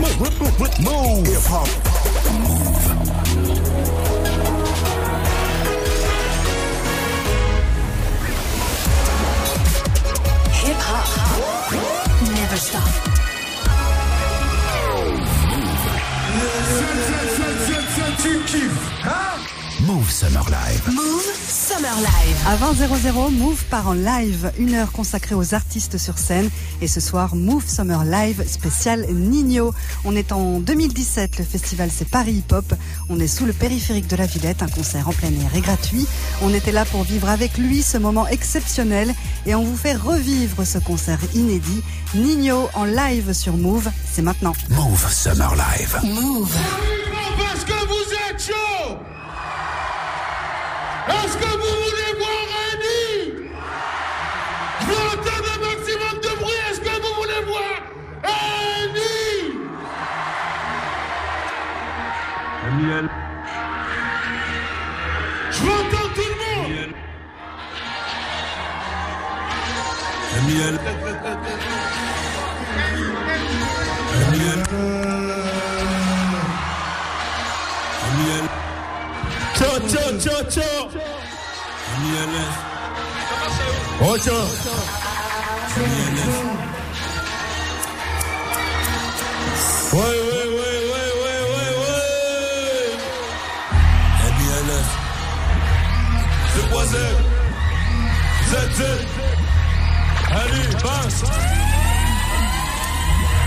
Move. 0.00 1.26
Hip 1.26 1.42
hop. 1.44 1.68
Hip 10.62 10.80
hop. 10.80 11.06
Never 12.34 12.56
stop. 12.56 13.10
Move 18.24 19.19
Summer 19.86 20.44
Live. 20.50 20.94
Move 20.94 21.24
Summer 21.48 21.94
Live. 21.96 22.36
À 22.46 22.56
20h00, 22.56 23.30
Move 23.32 23.64
part 23.64 23.88
en 23.88 23.94
live, 23.94 24.52
une 24.58 24.74
heure 24.74 24.92
consacrée 24.92 25.34
aux 25.34 25.54
artistes 25.54 25.96
sur 25.96 26.18
scène. 26.18 26.50
Et 26.82 26.86
ce 26.86 27.00
soir, 27.00 27.34
Move 27.34 27.66
Summer 27.66 28.04
Live 28.04 28.46
spécial 28.46 29.06
Nino. 29.10 29.72
On 30.04 30.14
est 30.14 30.32
en 30.32 30.60
2017, 30.60 31.38
le 31.38 31.44
festival 31.44 31.88
c'est 31.90 32.08
Paris 32.08 32.34
Hip 32.34 32.52
Hop. 32.52 32.74
On 33.08 33.18
est 33.18 33.26
sous 33.26 33.46
le 33.46 33.54
périphérique 33.54 34.06
de 34.06 34.16
la 34.16 34.26
Villette, 34.26 34.62
un 34.62 34.68
concert 34.68 35.08
en 35.08 35.12
plein 35.12 35.28
air 35.28 35.54
et 35.56 35.60
gratuit. 35.60 36.06
On 36.42 36.52
était 36.52 36.72
là 36.72 36.84
pour 36.84 37.02
vivre 37.04 37.30
avec 37.30 37.56
lui 37.56 37.82
ce 37.82 37.96
moment 37.96 38.26
exceptionnel 38.28 39.14
et 39.46 39.54
on 39.54 39.64
vous 39.64 39.76
fait 39.76 39.94
revivre 39.94 40.66
ce 40.66 40.78
concert 40.78 41.20
inédit. 41.34 41.82
Nino 42.14 42.68
en 42.74 42.84
live 42.84 43.32
sur 43.32 43.56
Move, 43.56 43.90
c'est 44.12 44.22
maintenant. 44.22 44.52
Move 44.68 45.10
Summer 45.10 45.54
Live. 45.56 46.00
Move. 46.04 46.54
Parce 47.38 47.64
que 47.64 47.86
vous 47.86 48.12
êtes 48.28 48.42
chaud 48.42 48.98
Est-ce 51.08 51.36
que 51.36 51.44
vous 51.44 51.74
voulez 51.84 52.12
voir 52.18 52.44
Annie 52.72 53.50
Je 54.80 54.86
veux 54.86 55.06
entendre 55.08 55.48
un 55.54 55.60
maximum 55.60 56.16
de 56.22 56.32
bruit. 56.40 56.60
Est-ce 56.70 56.80
que 56.80 56.94
vous 57.00 57.14
voulez 57.20 57.42
voir 57.46 57.74
Annie 58.22 59.52
Je 65.50 65.58
veux 65.62 65.72
entendre 65.72 66.12
tout 66.14 66.28
le 66.28 66.36
monde. 66.36 66.94
Ciao, 70.30 70.99
ciao 80.20 80.88
Oh, 84.02 84.16
ciao 84.18 84.44
Ouais, 89.92 89.98
ouais, 89.98 90.48
ouais, 90.56 90.78
ouais, 90.90 91.10
ouais, 91.20 91.72
ouais, 91.80 92.00
MILF 94.38 94.88
C'est 96.54 96.66
quoi 96.70 96.84
Z 96.84 96.94
Z, 98.50 98.52
Z 98.76 98.80
Allez, 100.30 100.68
passe 100.82 101.20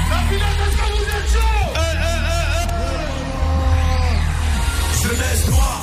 La 0.09 0.19
finale, 0.27 0.59
est-ce 0.63 0.77
que 0.77 0.85
vous 0.91 1.07
êtes 1.17 1.29
chaud 1.33 1.63
Eh, 1.75 1.79
eh, 1.79 2.21
eh, 2.29 2.67
eh 2.67 3.13
Jeunesse 5.03 5.43
noire, 5.49 5.81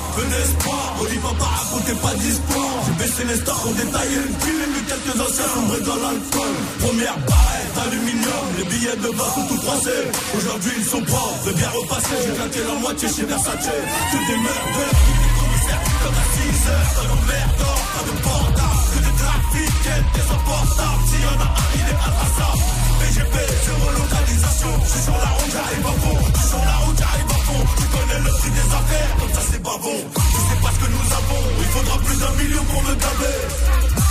J'ai 1.90 2.92
baissé 3.02 3.24
les 3.24 3.34
stars, 3.34 3.64
on 3.66 3.72
détaillé 3.72 4.14
une 4.14 4.34
pile 4.36 4.60
quelques 4.86 5.20
anciens 5.20 5.50
sombrés 5.54 5.80
dans 5.80 5.96
l'alcool. 5.96 6.54
Première 6.78 7.18
barrette 7.26 7.74
d'aluminium, 7.74 8.46
les 8.58 8.64
billets 8.64 8.96
de 8.96 9.10
bas 9.16 9.26
sont 9.34 9.46
tout 9.48 9.60
froissés. 9.60 10.06
Aujourd'hui 10.36 10.70
ils 10.78 10.84
sont 10.84 11.02
propres, 11.02 11.46
de 11.46 11.52
bien 11.52 11.68
repassés. 11.70 12.14
J'ai 12.24 12.32
claqué 12.32 12.60
la 12.62 12.78
moitié 12.78 13.08
chez 13.08 13.24
Versace. 13.24 13.66
Que 13.66 14.18
des 14.22 14.38
merdeurs, 14.38 14.94
que 15.02 15.12
des 15.18 15.32
commissaires, 15.34 15.82
comme 16.02 16.14
à 16.14 16.26
6 16.30 16.68
heures. 16.70 16.90
Pas 16.94 17.06
d'emmerdeurs, 17.10 17.82
pas 17.94 18.04
de 18.06 18.14
portable, 18.22 18.82
que 18.94 18.98
des 19.06 19.16
trafics, 19.18 19.82
des 20.14 20.26
emportables. 20.30 21.02
S'il 21.10 21.22
y 21.22 21.26
en 21.26 21.38
a 21.42 21.48
un, 21.50 21.68
il 21.74 21.86
est 21.90 22.00
intraçable. 22.06 22.79
PGP, 23.10 23.36
zéro 23.66 23.90
localisation. 23.90 24.70
Je 24.84 24.90
suis 24.90 25.02
sur 25.02 25.18
la 25.18 25.30
route, 25.34 25.50
j'arrive 25.50 25.86
à 25.86 25.94
fond. 25.98 26.18
Je 26.30 26.38
suis 26.38 26.48
sur 26.48 26.62
la 26.62 26.76
route, 26.82 26.98
j'arrive 27.02 27.30
à 27.34 27.40
fond. 27.46 27.62
Tu 27.78 27.86
connais 27.90 28.20
le 28.22 28.30
prix 28.38 28.52
des 28.54 28.68
affaires, 28.80 29.12
comme 29.18 29.32
ça 29.34 29.42
c'est 29.50 29.62
pas 29.62 29.78
bon. 29.82 29.98
Tu 30.14 30.40
sais 30.46 30.60
pas 30.62 30.70
ce 30.70 30.78
que 30.78 30.88
nous 30.94 31.08
avons. 31.18 31.44
Il 31.58 31.68
faudra 31.74 31.96
plus 32.06 32.18
d'un 32.22 32.34
million 32.38 32.64
pour 32.70 32.82
me 32.86 32.94
taper. 32.94 33.38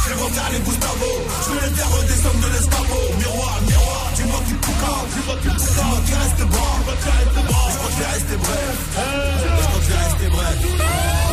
Je 0.04 0.08
vais 0.10 0.20
refaire 0.20 0.50
les 0.52 0.60
Gustavo. 0.68 1.12
Je 1.16 1.50
vais 1.54 1.62
les 1.64 1.74
faire 1.80 1.92
redescendre 1.96 2.40
de 2.44 2.50
l'escabeau. 2.52 3.04
Miroir, 3.20 3.56
miroir, 3.72 4.04
dis-moi 4.20 4.40
qui 4.48 4.56
pouca. 4.68 4.94
Dis-moi 5.16 5.36
qui 5.44 5.48
pouca. 5.48 5.80
Dis-moi 5.80 6.00
qui 6.04 6.14
reste 6.20 6.44
bas. 6.52 6.76
Je 6.76 7.76
crois 7.80 7.88
que 7.88 7.96
je 7.96 8.00
vais 8.04 8.12
rester 8.20 8.38
bref. 8.44 8.78
Je 8.92 9.64
crois 9.64 9.80
que 9.80 9.86
je 9.88 9.92
vais 9.96 10.02
rester 10.04 10.28
bref. 10.28 11.29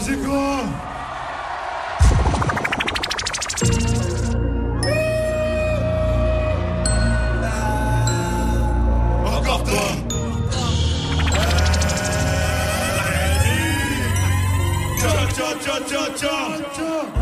Vas-y 0.00 0.16
quoi 0.16 0.64
Encore 9.26 9.64
toi. 9.64 9.76
Ciao, 14.98 15.28
ciao, 15.28 15.80
ciao, 15.86 16.06
ciao, 16.16 16.56
ciao 16.74 17.19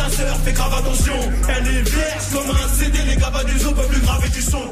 ta 0.00 0.10
sœur, 0.10 0.36
fais 0.44 0.52
grave 0.52 0.74
attention. 0.74 1.14
Elle 1.48 1.66
est 1.66 1.90
vierge 1.90 2.26
comme 2.32 2.50
un 2.50 2.68
CD, 2.68 2.98
les 3.06 3.16
gars 3.16 3.32
du 3.44 3.58
zoo 3.58 3.72
peuvent 3.72 3.88
plus 3.88 4.00
graver 4.00 4.28
du 4.28 4.42
son. 4.42 4.66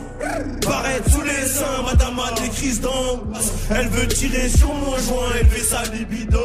Paraître 0.63 1.11
sous 1.11 1.23
les 1.23 1.47
seins, 1.47 1.83
madame 1.85 2.19
a 2.19 2.41
des 2.41 2.49
crises 2.49 2.81
d'angoisse. 2.81 3.53
Elle 3.71 3.89
veut 3.89 4.09
tirer 4.09 4.49
sur 4.49 4.73
mon 4.75 4.97
joint, 4.99 5.33
élever 5.41 5.61
sa 5.61 5.83
libido. 5.85 6.41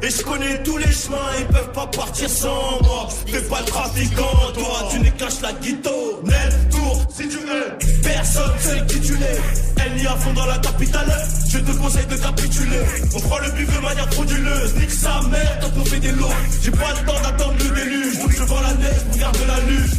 Et 0.00 0.10
je 0.10 0.22
connais 0.22 0.62
tous 0.62 0.76
les 0.78 0.92
chemins, 0.92 1.16
ils 1.40 1.46
peuvent 1.46 1.72
pas 1.72 1.86
partir 1.86 2.30
sans 2.30 2.80
moi. 2.82 3.08
Fais 3.26 3.42
pas 3.42 3.60
le 3.60 3.66
trafiquant, 3.66 4.52
toi, 4.54 4.88
tu 4.90 5.00
n'es 5.00 5.10
cache 5.10 5.40
la 5.42 5.52
guito. 5.52 6.22
Net 6.24 6.70
tour, 6.70 7.02
si 7.14 7.28
tu 7.28 7.36
es, 7.38 8.02
personne 8.02 8.58
sait 8.58 8.86
qui 8.86 9.00
tu 9.00 9.14
es. 9.14 9.40
Elle 9.84 10.02
y 10.02 10.06
a 10.06 10.16
fond 10.16 10.32
dans 10.34 10.46
la 10.46 10.58
capitale, 10.58 11.26
je 11.48 11.58
te 11.58 11.72
conseille 11.72 12.06
de 12.06 12.16
capituler. 12.16 12.82
On 13.14 13.20
prend 13.20 13.38
le 13.38 13.50
bif 13.50 13.74
de 13.74 13.80
manière 13.80 14.12
frauduleuse, 14.12 14.74
nique 14.76 14.90
sa 14.90 15.20
mère 15.22 15.58
quand 15.60 15.80
on 15.80 15.84
fait 15.84 16.00
des 16.00 16.12
lots. 16.12 16.28
J'ai 16.62 16.70
pas 16.70 16.92
le 16.98 17.06
temps 17.06 17.20
d'attendre 17.22 17.54
le 17.58 17.70
déluge, 17.74 18.14
je 18.36 18.42
vends 18.44 18.60
la 18.60 18.74
neige 18.74 19.02
pour 19.10 19.18
garder 19.18 19.46
la 19.46 19.60
luge. 19.60 19.90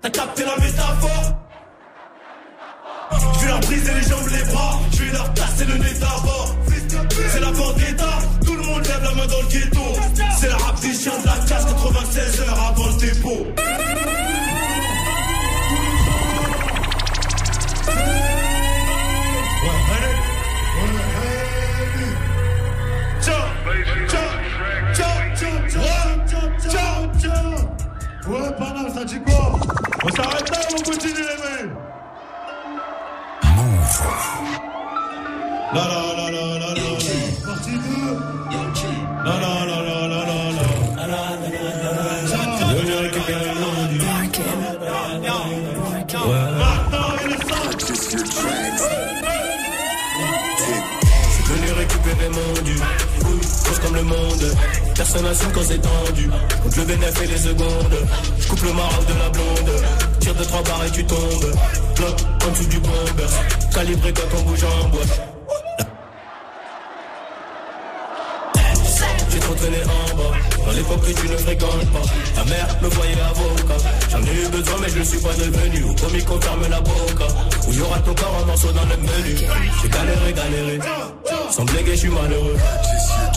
T'as 0.00 0.10
capté 0.10 0.44
la 0.44 0.56
métaphore? 0.64 1.38
Je 3.34 3.40
vais 3.40 3.48
leur 3.48 3.60
briser 3.60 3.94
les 3.94 4.08
jambes, 4.08 4.28
les 4.30 4.52
bras, 4.52 4.80
je 4.92 5.02
vais 5.02 5.12
leur 5.12 5.34
casser 5.34 5.64
le 5.66 5.74
nez 5.76 5.94
d'abord. 6.00 6.56
C'est 7.32 7.40
la 7.40 7.50
vendetta, 7.50 8.18
tout 8.44 8.53
lève 8.88 9.02
la 9.02 9.14
main 9.14 9.26
dans 9.26 9.40
le 9.40 9.48
ghetto. 9.48 9.80
C'est 10.38 10.48
la 10.48 10.56
rap 10.56 10.80
des 10.80 10.92
chiens 10.92 11.18
de 11.20 11.26
la 11.26 11.36
casse 11.46 11.64
96 11.64 12.40
heures 12.40 12.60
avant 12.70 12.86
le 12.86 13.00
dépôt. 13.00 13.46
Ouais, 28.26 28.50
Panam, 28.58 28.88
ça 28.92 29.04
dit 29.04 29.20
quoi 29.20 29.52
On 30.02 30.08
s'arrête 30.08 30.50
là 30.50 30.56
ou 30.70 30.76
on 30.78 30.82
continue 30.82 31.12
les 31.12 31.64
mecs 31.64 31.70
Move. 33.54 34.02
La 35.74 35.80
la 35.80 36.13
Personne 54.94 55.24
n'assume 55.24 55.52
quand 55.52 55.62
c'est 55.66 55.80
tendu. 55.80 56.30
Compte 56.62 56.76
le 56.76 56.84
bénéfice 56.84 57.22
et 57.22 57.26
les 57.26 57.38
secondes. 57.38 57.98
Je 58.38 58.48
coupe 58.48 58.62
le 58.62 58.72
maroc 58.72 59.06
de 59.06 59.18
la 59.18 59.28
blonde. 59.28 59.82
Tire 60.20 60.34
de 60.34 60.44
trois 60.44 60.62
barres 60.62 60.84
et 60.86 60.90
tu 60.90 61.04
tombes. 61.04 61.54
Bloc 61.96 62.14
en 62.46 62.50
dessous 62.50 62.66
du 62.66 62.78
bomber. 62.78 63.32
Calibré 63.74 64.12
quand 64.12 64.38
on 64.38 64.42
bouge 64.42 64.64
en 64.64 64.88
boîte. 64.88 65.20
J'ai 69.30 69.40
trop 69.40 69.54
traîné 69.54 69.78
en 69.82 70.16
bas, 70.16 70.36
dans 70.64 70.72
l'époque 70.72 71.00
que 71.00 71.20
tu 71.20 71.28
ne 71.28 71.36
fréquentes 71.36 71.90
pas. 71.92 72.02
Ta 72.36 72.44
mère 72.44 72.68
me 72.80 72.88
voyait 72.88 73.20
avocat. 73.20 73.88
J'en 74.10 74.22
ai 74.22 74.44
eu 74.44 74.48
besoin, 74.48 74.76
mais 74.80 74.88
je 74.90 74.98
ne 75.00 75.04
suis 75.04 75.18
pas 75.18 75.34
devenu. 75.34 75.90
Au 75.90 75.94
commis 75.94 76.22
qu'on 76.22 76.40
ferme 76.40 76.68
la 76.70 76.80
boca. 76.80 77.26
Où 77.66 77.72
y 77.72 77.80
aura 77.80 77.98
ton 77.98 78.14
corps 78.14 78.36
en 78.40 78.46
morceaux 78.46 78.70
dans 78.70 78.84
le 78.84 78.96
menu. 78.96 79.36
J'ai 79.82 79.88
galéré, 79.88 80.32
galéré. 80.32 80.78
Sans 81.50 81.64
bléguer, 81.64 81.92
je 81.92 81.96
suis 81.96 82.08
malheureux. 82.10 82.56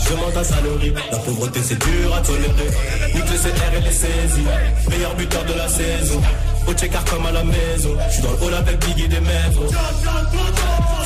Je 0.07 0.13
demande 0.13 0.33
ta 0.33 0.43
salerie. 0.43 0.93
La 1.11 1.17
pauvreté, 1.17 1.59
c'est 1.63 1.79
dur 1.79 2.15
à 2.15 2.21
tolérer. 2.21 2.69
Nique 3.13 3.29
les 3.29 3.37
CR 3.37 3.77
et 3.77 3.81
les 3.81 3.91
saisies. 3.91 4.47
Meilleur 4.89 5.15
buteur 5.15 5.43
de 5.43 5.53
la 5.53 5.67
saison. 5.67 6.21
Au 6.67 6.73
check 6.73 6.91
comme 7.09 7.25
à 7.25 7.31
la 7.31 7.43
maison. 7.43 7.89
Je 8.07 8.13
suis 8.13 8.23
dans 8.23 8.31
le 8.31 8.43
hall 8.43 8.53
avec 8.53 8.85
Biggie 8.85 9.07
des 9.07 9.19
maîtres. 9.19 9.61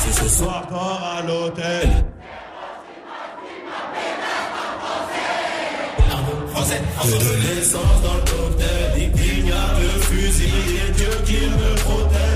C'est 0.03 0.24
ce 0.24 0.30
soir. 0.30 0.63
Encore 0.68 1.18
à 1.18 1.21
l'hôtel 1.24 1.89
De 7.01 7.56
l'essence 7.56 8.01
dans 8.04 8.13
le 8.13 8.19
cocktail, 8.21 9.12
il 9.15 9.47
y 9.47 9.51
a 9.51 9.80
le 9.81 10.01
fusil 10.01 10.45
et 10.88 10.92
Dieu 10.92 11.09
qui 11.25 11.47
me 11.47 11.75
protège. 11.81 12.31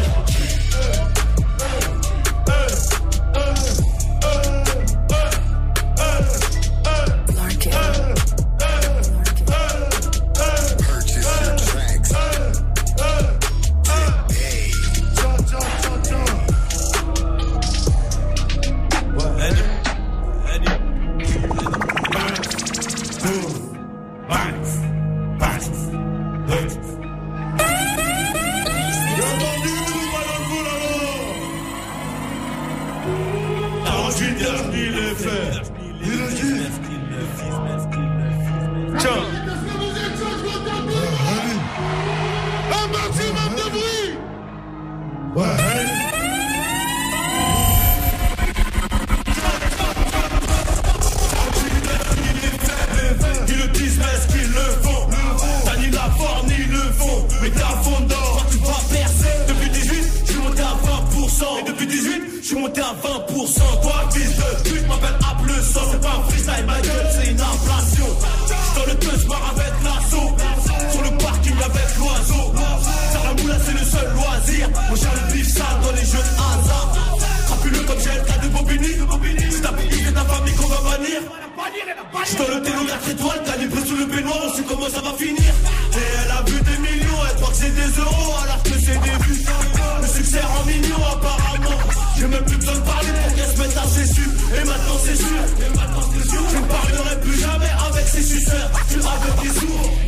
J'suis 82.26 82.38
dans 82.38 82.56
le 82.56 82.62
télo 82.62 82.86
4 82.88 83.10
étoiles, 83.10 83.44
calibré 83.44 83.82
sous 83.86 83.96
le 83.98 84.06
baignoire, 84.06 84.40
on 84.46 84.54
sait 84.54 84.64
comment 84.68 84.90
ça 84.90 85.02
va 85.02 85.14
finir. 85.14 85.54
Et 85.94 86.06
elle 86.24 86.32
a 86.32 86.42
vu 86.44 86.60
des 86.62 86.78
millions, 86.80 87.20
elle 87.30 87.36
croit 87.36 87.50
que 87.50 87.56
c'est 87.56 87.76
des 87.76 88.00
euros, 88.00 88.34
alors 88.44 88.64
que 88.64 88.70
c'est 88.70 89.00
des 89.00 89.18
buts. 89.24 89.46
Le 90.02 90.08
succès 90.08 90.42
rend 90.42 90.66
mignon, 90.66 90.96
apparemment. 91.12 91.80
J'ai 92.18 92.28
même 92.28 92.46
plus 92.46 92.58
besoin 92.58 92.76
de 92.76 92.80
parler 92.80 93.10
pour 93.24 93.36
qu'elle 93.36 93.52
se 93.56 93.62
mette 93.62 93.78
à 93.78 93.88
ses 93.88 94.06
su. 94.08 94.22
Et 94.22 94.66
maintenant 94.66 95.00
c'est 95.04 95.16
sûr, 95.16 95.42
je 96.52 96.58
ne 96.58 96.66
parlerai 96.66 97.22
plus 97.22 97.40
jamais 97.40 97.72
avec 97.90 98.08
ses 98.08 98.24
suceurs. 98.24 98.72
Tu 98.90 98.96
avec 98.96 99.42
des 99.44 99.60
sourds. 99.60 100.05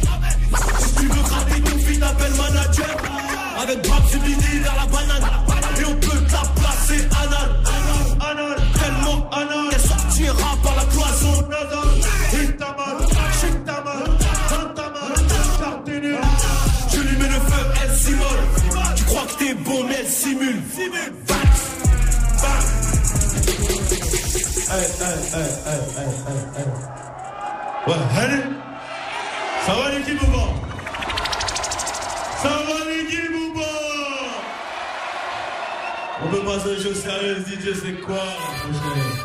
Hey, 25.30 25.42
hey, 25.42 25.82
hey, 25.98 26.08
hey, 26.26 26.42
hey. 26.56 26.68
Ouais, 27.86 28.02
allez. 28.18 28.44
Ça 29.66 29.74
va 29.74 29.92
l'équipe 29.92 30.22
ou 30.22 30.32
Ça 32.42 32.48
va 32.48 32.78
l'équipe 32.90 33.36
ou 33.36 33.54
pas? 33.54 33.80
On 36.24 36.28
peut 36.30 36.44
passer 36.46 36.70
aux 36.70 36.82
choses 36.82 37.02
sérieuses, 37.02 37.46
DJ, 37.46 37.74
c'est 37.84 38.00
quoi 38.06 38.16
la 38.16 38.72
prochaine 38.72 39.17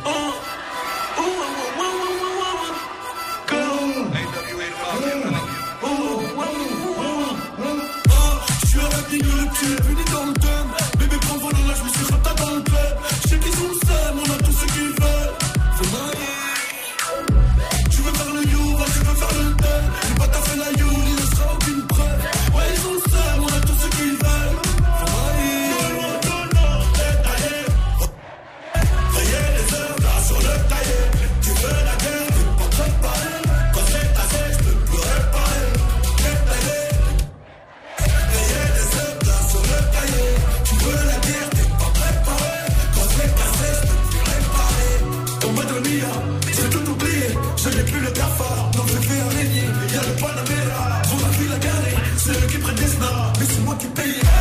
Mais 53.43 53.49
c'est 53.49 53.65
moi 53.65 53.75
qui 53.75 53.87
paye 53.89 54.32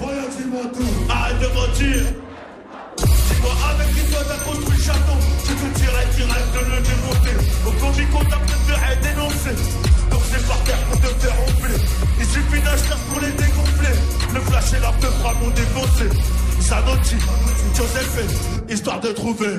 voyons, 0.00 0.28
dis-moi 0.36 0.62
tout? 0.74 1.12
Arrête 1.12 1.38
de 1.40 1.46
mentir. 1.46 2.02
Dis-moi 2.96 3.52
avec 3.70 3.88
qui 3.94 4.02
toi 4.10 4.20
t'as 4.28 4.40
construit 4.44 4.76
le 4.76 4.82
château. 4.82 5.16
Tu 5.46 5.52
te 5.54 5.78
tirais 5.78 6.06
direct 6.16 6.48
de 6.54 6.60
le 6.70 6.78
démonter. 6.90 7.36
Au 7.66 7.72
comic 7.72 8.08
on 8.14 8.24
t'a 8.24 8.36
préféré 8.36 8.96
dénoncer. 9.02 9.56
Donc 10.10 10.22
c'est 10.30 10.46
par 10.46 10.60
terre 10.64 10.82
pour 10.88 11.00
te 11.00 11.06
faire 11.06 11.36
ronfler. 11.36 11.78
Il 12.18 12.26
suffit 12.26 12.62
d'un 12.62 12.76
pour 13.10 13.20
les 13.20 13.32
dégonfler. 13.32 13.94
Le 14.34 14.40
flash 14.40 14.72
et 14.74 14.80
la 14.80 14.92
feu 14.92 15.10
frappe 15.20 15.42
ont 15.42 15.50
défoncé. 15.50 16.08
Sanotti, 16.60 17.16
Joseph, 17.76 18.18
histoire 18.68 19.00
de 19.00 19.08
trouver. 19.12 19.58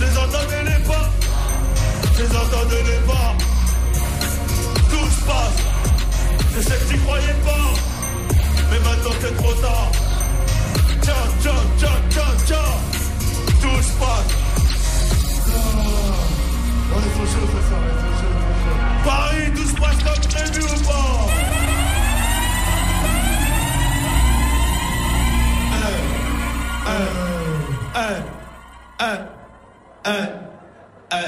Les 0.00 0.18
entendez 0.18 0.62
les 0.64 0.84
pas, 0.84 1.10
les 2.18 2.36
entendez 2.36 2.82
les 2.84 3.00
pas. 3.06 3.34
Tout 4.90 5.10
se 5.10 5.24
passe 5.26 5.73
je 6.56 6.60
sais 6.60 6.78
que 6.78 6.88
tu 6.92 6.98
croyais 7.00 7.36
pas, 7.44 7.68
mais 8.70 8.78
maintenant 8.80 9.14
c'est 9.20 9.36
trop 9.36 9.52
tard. 9.54 9.90
Tiens, 11.00 11.14
tiens, 11.40 11.64
tiens, 11.78 12.00
tiens, 12.10 12.34
tiens, 12.46 12.72
tout 13.60 13.82
se 13.82 13.92
passe. 13.98 14.32
On 16.94 16.98
est 16.98 17.12
trop 17.14 17.26
chaud 17.26 17.46
ce 17.46 17.60
soir, 17.68 17.80
on 17.80 17.86
est 17.86 17.98
trop 17.98 18.14
chaud, 18.20 18.34
trop 18.40 18.54
chaud. 18.62 18.78
Paris, 19.04 19.48
tout 19.54 19.66
se 19.68 19.74
passe 19.74 20.00
comme 20.04 20.22
prévu 20.30 20.62
ou 20.62 20.78
pas? 20.86 21.08
Un, 25.76 25.96
un, 28.00 28.16
un, 29.00 29.18
un, 30.04 30.18
un, 31.10 31.24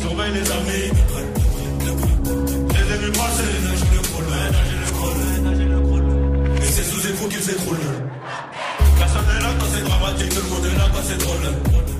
Surveille 0.00 0.32
les 0.34 0.50
amis. 0.50 0.86
Les 2.68 2.96
vus 2.98 3.12
passer, 3.12 3.50
nager 3.64 3.86
le 3.90 3.96
le 3.96 4.80
le 4.80 4.90
crawl. 4.92 6.02
Et 6.56 6.66
c'est 6.66 6.84
sous 6.84 7.08
écrou 7.08 7.28
qu'ils 7.28 7.42
s'écroulent. 7.42 7.76
Personne 8.98 9.26
n'est 9.26 9.42
là 9.42 9.50
quand 9.58 9.66
c'est 9.74 9.84
dramatique, 9.84 10.34
le 10.34 10.42
monde 10.42 10.66
est 10.66 10.78
là 10.78 10.86
quand 10.92 11.02
c'est 11.08 11.18
drôle. 11.18 11.46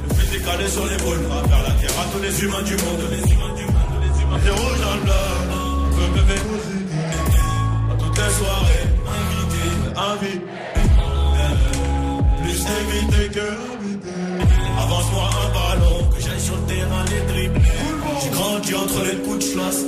Le 0.08 0.14
physique 0.14 0.44
calé 0.44 0.68
sur 0.68 0.86
l'épaule, 0.86 1.18
faire 1.48 1.62
la 1.62 1.74
terre 1.80 2.00
à 2.00 2.04
tous 2.12 2.22
les 2.22 2.44
humains 2.44 2.62
du 2.62 2.76
monde. 2.76 3.02
Les 3.10 3.32
humains 3.32 3.54
du 3.56 3.64
monde, 3.64 3.94
les 4.02 4.22
humains. 4.22 4.38
Des 4.44 4.50
rouges 4.50 4.80
dans 4.80 4.94
le 4.94 5.02
blanc, 5.02 5.28
feu 5.96 6.06
bébé. 6.14 6.38
À 7.90 7.94
toutes 7.98 8.18
les 8.18 8.32
soirées, 8.38 8.86
invité, 9.18 9.64
invité. 9.96 10.40
Plus 12.42 12.60
que 13.30 13.71
J'ai 18.22 18.30
grandi 18.30 18.74
entre 18.74 19.04
les 19.04 19.16
coups 19.22 19.38
de 19.38 19.42
schlass. 19.52 19.84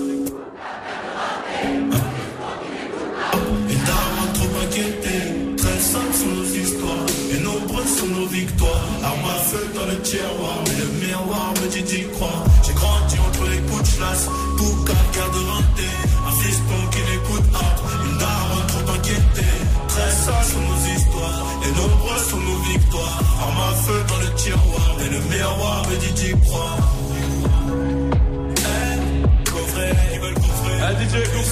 Et 3.71 3.79
t'as 3.87 4.33
trop 4.35 4.53
inquiété, 4.65 5.57
très 5.57 5.79
simples 5.79 6.15
sont 6.15 6.35
nos 6.37 6.45
histoires. 6.45 7.07
Et 7.33 7.41
nombreuses 7.41 7.97
sont 7.99 8.07
nos 8.07 8.27
victoires. 8.27 8.89
Arme 9.03 9.31
à 9.31 9.39
feu 9.51 9.67
dans 9.75 9.87
le 9.87 10.01
tiroir 10.03 10.57
Mais 10.67 10.77
le 10.83 11.07
miroir 11.07 11.53
me 11.63 11.69
dit 11.69 11.83
d'y 11.83 12.03
croire. 12.15 12.45
J'ai 12.65 12.75
grandi 12.75 13.17
entre 13.19 13.45
les 13.51 13.59
coups 13.59 13.83
de 13.83 13.99
chasse 13.99 14.29
Pour 14.57 14.85
quelqu'un 14.85 15.29
de 15.35 15.41
renté 15.51 15.89
Un 16.27 16.33
fiston 16.43 16.81
qui 16.93 17.01
n'écoute 17.11 17.53
pas. 17.53 17.75
Une 18.07 18.19
daronne 18.19 18.67
trop 18.69 18.93
inquiétée 18.93 19.57
Très 19.89 20.11
sales 20.11 20.49
sont 20.53 20.61
nos 20.61 20.83
histoires. 20.95 21.45
Et 21.65 21.73
nombreuses 21.81 22.27
sont 22.31 22.41
nos 22.41 22.61
victoires. 22.73 23.21
Arme 23.43 23.63
à 23.71 23.75
feu 23.85 24.01
dans 24.09 24.19
le 24.19 24.35
tiroir 24.35 24.97
Et 25.05 25.11
le 25.11 25.21
miroir 25.31 25.83
me 25.91 25.97
dit 25.97 26.13
d'y 26.13 26.41
croire 26.41 26.94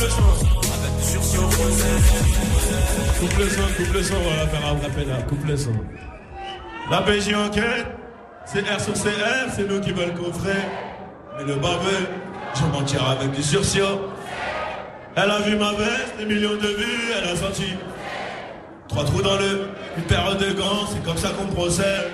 le 0.02 0.08
son 0.08 0.22
Coupe 3.20 3.38
le 3.38 3.48
son, 3.48 3.62
coupe 3.76 3.94
le 3.94 4.02
son, 4.02 4.14
on 4.14 4.36
va 4.36 4.46
faire 4.48 4.66
un 4.66 4.72
rappel 4.72 5.08
là, 5.08 5.22
coupe 5.28 5.46
le 5.46 5.56
son. 5.56 5.72
La 6.90 7.02
PJ 7.02 7.34
enquête, 7.34 7.86
c'est 8.44 8.62
R 8.62 8.80
sur 8.80 8.94
CR, 8.94 9.52
c'est 9.54 9.68
nous 9.68 9.80
qui 9.80 9.92
veulent 9.92 10.14
coffrer. 10.14 10.58
Mais 11.38 11.44
le 11.44 11.54
baveux, 11.54 12.08
je 12.54 12.64
m'en 12.72 12.82
tire 12.82 13.08
avec 13.08 13.30
du 13.30 13.42
sursis. 13.42 13.80
Elle 15.14 15.30
a 15.30 15.38
vu 15.40 15.56
ma 15.56 15.72
veste, 15.72 16.16
des 16.18 16.24
millions 16.24 16.56
de 16.56 16.66
vues, 16.66 17.12
elle 17.16 17.28
a 17.28 17.36
senti. 17.36 17.74
Trois 18.88 19.04
trous 19.04 19.22
dans 19.22 19.36
le, 19.36 19.68
une 19.96 20.04
paire 20.04 20.36
de 20.36 20.52
gants, 20.52 20.86
c'est 20.92 21.02
comme 21.04 21.16
ça 21.16 21.28
qu'on 21.30 21.46
procède. 21.54 22.10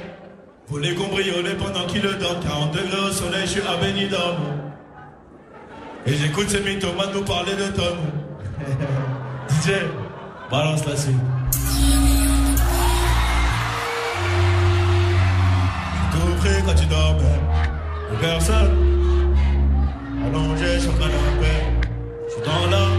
Faut 0.68 0.79
les 0.79 0.94
cambrioler 0.94 1.55
pendant 1.55 1.87
qu'ils 1.87 2.03
le 2.03 2.14
donnent, 2.14 2.40
40 2.42 2.72
degrés 2.72 3.09
au 3.09 3.12
soleil, 3.12 3.42
je 3.46 3.53
suis 3.53 3.62
à 3.62 3.77
Benidorm. 3.77 4.67
Et 6.06 6.14
j'écoute 6.14 6.48
ces 6.48 6.61
mythomanes 6.61 7.12
nous 7.14 7.24
parler 7.24 7.54
de 7.54 7.68
Tom. 7.76 7.98
DJ, 9.48 9.72
balance 10.50 10.87
la 10.87 10.96
suite. 10.96 11.16
Quand 16.68 16.74
tu 16.74 16.87
dormais, 16.87 17.40
personne. 18.20 19.34
Allongé 20.26 20.80
sur 20.80 20.92
le 20.92 20.98
canapé, 20.98 21.52
je 22.26 22.32
suis 22.34 22.42
dans 22.42 22.70
la. 22.70 22.97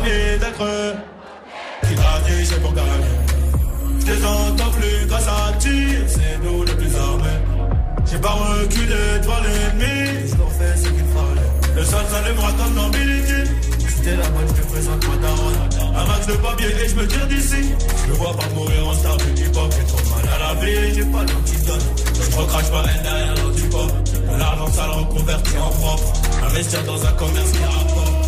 Promis 0.00 0.38
d'être 0.40 0.96
qui 1.86 1.94
traduit, 1.94 2.46
c'est 2.46 2.62
pour 2.62 2.72
gagner. 2.72 2.88
Je 4.00 4.12
les 4.12 4.24
entends 4.24 4.70
plus 4.70 5.06
grâce 5.06 5.26
à 5.28 5.52
tir, 5.58 5.98
c'est 6.06 6.38
nous 6.42 6.64
les 6.64 6.72
plus 6.72 6.96
armés. 6.96 7.40
J'ai 8.10 8.18
pas 8.18 8.30
reculé 8.30 8.94
devant 9.22 9.40
l'ennemi, 9.42 10.26
je 10.26 10.36
leur 10.38 10.52
fais 10.52 10.76
ce 10.76 10.88
qu'il 10.88 11.04
fallait. 11.12 11.76
Le 11.76 11.84
sol 11.84 12.00
s'allumera 12.10 12.50
comme 12.52 12.90
Billy 12.92 13.20
C'était 13.88 14.16
la 14.16 14.28
bonne, 14.30 14.48
je 14.48 14.62
te 14.62 14.72
présente 14.72 15.06
ma 15.06 15.16
daronne. 15.16 15.94
Un 15.94 16.06
max 16.06 16.26
de 16.26 16.32
papier 16.32 16.68
et 16.68 16.88
je 16.88 16.94
me 16.94 17.06
tire 17.06 17.26
d'ici. 17.26 17.74
Je 18.08 18.12
vois 18.14 18.34
pas 18.34 18.48
mourir 18.54 18.88
en 18.88 18.94
star 18.94 19.16
du 19.18 19.42
hip-hop. 19.42 19.70
J'ai 19.76 19.84
trop 19.84 20.16
mal 20.16 20.34
à 20.34 20.54
la 20.54 20.60
vie, 20.60 20.94
j'ai 20.94 21.04
pas 21.04 21.18
l'antidote. 21.18 21.84
Je 22.14 22.36
recrache 22.36 22.70
ma 22.72 22.90
haine 22.90 23.02
derrière 23.02 23.34
l'antipop. 23.44 23.92
De 24.14 24.38
l'argent 24.38 24.68
sale 24.68 24.90
reconverti 24.90 25.58
en 25.58 25.68
propre. 25.68 26.12
Investir 26.46 26.82
dans 26.84 27.06
un 27.06 27.12
commerce 27.12 27.52
qui 27.52 27.64
rapporte. 27.64 28.19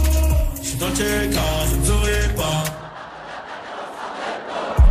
Dans 0.83 0.89
le 0.89 0.95
check 0.97 1.31
je 1.31 1.77
ne 1.77 1.85
souris 1.85 2.29
pas. 2.37 2.65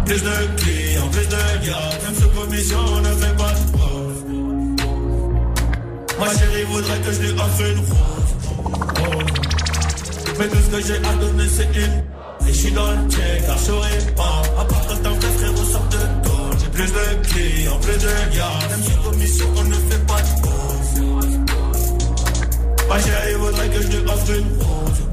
Plus 0.06 0.22
de 0.24 0.36
clients, 0.56 1.10
plus 1.12 1.28
de 1.28 1.68
gars. 1.68 1.90
Même 2.06 2.16
sous 2.16 2.30
commission, 2.30 2.80
on 2.96 3.02
ne 3.02 3.14
fait 3.22 3.36
pas 3.36 3.52
de 3.52 3.72
preuve. 3.76 4.24
Ma 6.18 6.28
chérie 6.28 6.64
voudrait 6.70 7.00
que 7.00 7.12
je 7.12 7.20
lui 7.20 7.32
offre 7.32 7.62
une 7.66 7.80
rose. 7.80 8.32
Mais 10.40 10.48
tout 10.48 10.58
ce 10.64 10.70
que 10.78 10.82
j'ai 10.88 10.96
à 10.96 11.14
donner 11.16 11.50
c'est 11.50 11.76
une 11.76 12.48
Et 12.48 12.54
je 12.54 12.58
suis 12.58 12.72
dans 12.72 12.90
le 12.90 13.10
check 13.10 13.46
car 13.46 13.58
je 13.58 14.12
pas 14.12 14.42
À 14.60 14.64
part 14.64 14.88
quand 14.88 15.06
un 15.06 15.12
vrai 15.12 15.32
frère 15.38 15.58
sort 15.58 15.88
de 15.92 15.98
dos 16.24 16.58
J'ai 16.58 16.70
plus 16.70 16.92
de 16.92 17.28
clients, 17.28 17.80
plus 17.82 17.98
de 17.98 18.38
gars 18.38 18.60
Même 18.70 18.84
sous 18.84 19.10
commission 19.10 19.46
on 19.58 19.64
ne 19.66 19.74
fait 19.74 20.08
pas 20.08 20.22
de 20.22 20.42
pause 20.42 21.42
Ma 22.88 23.00
chérie 23.00 23.34
voudrait 23.36 23.70
que 23.70 23.82
je 23.82 23.88
lui 23.88 24.10
offre 24.10 24.32
une 24.32 24.48
rose. 24.58 25.11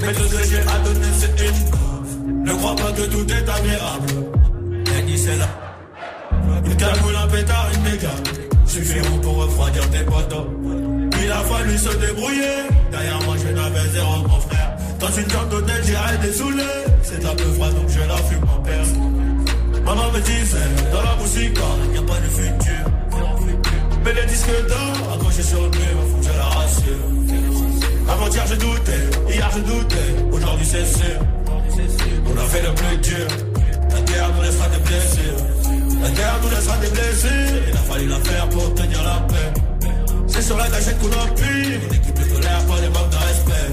Mais 0.00 0.12
tout 0.12 0.22
ce 0.22 0.34
que 0.36 0.44
j'ai 0.48 0.60
à 0.60 0.78
donner 0.84 1.06
c'est 1.18 1.44
une 1.44 2.44
Ne 2.44 2.52
crois 2.52 2.76
pas 2.76 2.92
que 2.92 3.02
tout 3.02 3.26
est 3.32 3.48
admirable 3.48 4.06
Henny 4.98 5.18
c'est 5.18 5.36
là 5.36 5.48
Une 6.64 6.76
cagoule, 6.76 7.16
un 7.16 7.28
pétard, 7.28 7.68
une 7.74 7.82
méga 7.90 8.10
Suffiront 8.66 9.18
pour 9.18 9.36
refroidir 9.36 9.88
tes 9.90 10.04
potos 10.04 10.46
il 11.26 11.32
a 11.32 11.42
fallu 11.42 11.76
se 11.76 11.88
débrouiller. 11.96 12.56
Derrière 12.90 13.20
moi, 13.24 13.34
je 13.36 13.52
n'avais 13.52 13.88
zéro 13.88 14.16
mon 14.28 14.40
frère. 14.40 14.76
Dans 15.00 15.10
une 15.10 15.28
sorte 15.28 15.48
d'hôtel, 15.48 15.82
j'ai 15.84 15.96
arrêté 15.96 16.32
saoulé. 16.32 16.62
C'est 17.02 17.24
un 17.24 17.34
peu 17.34 17.50
froid, 17.54 17.70
donc 17.70 17.88
je 17.88 17.98
la 18.00 18.16
fume 18.16 18.44
en 18.44 18.62
père. 18.62 18.86
Maman 19.84 20.12
me 20.12 20.20
disait, 20.20 20.70
dans 20.92 21.02
la 21.02 21.16
musique, 21.22 21.58
il 21.84 21.90
n'y 21.90 21.98
a 21.98 22.02
pas 22.02 22.20
de 22.20 22.28
futur. 22.28 22.84
Mais 24.04 24.12
les 24.14 24.26
disques 24.26 24.68
d'or, 24.68 25.14
accrochés 25.14 25.42
sur 25.42 25.62
le 25.62 25.68
mur, 25.68 25.96
faut 26.10 26.18
que 26.18 26.24
je 26.24 26.38
la 26.38 26.44
rassure. 26.44 27.55
Avant-hier, 28.08 28.46
je 28.46 28.54
doutais, 28.54 29.10
hier, 29.28 29.50
je 29.54 29.60
doutais. 29.60 30.08
Aujourd'hui, 30.32 30.66
c'est 30.66 30.86
sûr. 30.86 31.18
On 32.26 32.38
a 32.38 32.44
fait 32.44 32.62
le 32.62 32.74
plus 32.74 32.96
dur. 32.98 33.26
La 33.90 34.00
guerre 34.00 34.30
nous 34.34 34.42
laissera 34.42 34.68
des 34.68 34.78
blessures. 34.78 35.40
La 36.02 36.10
guerre 36.10 36.38
nous 36.42 36.50
laissera 36.50 36.76
des 36.78 36.88
blessures. 36.88 37.62
Il 37.68 37.76
a 37.76 37.80
fallu 37.80 38.06
la 38.08 38.20
faire 38.20 38.48
pour 38.48 38.74
tenir 38.74 39.02
la 39.02 39.26
paix. 39.26 39.52
cachette 40.70 40.98
qu'on 40.98 41.12
appuie. 41.24 41.74
Une 41.74 41.94
équipe 41.94 42.18
de 42.18 42.24
colère, 42.34 42.64
pas 42.66 42.80
des 42.80 42.88
manques 42.88 43.10
de 43.10 43.16
respect. 43.16 43.70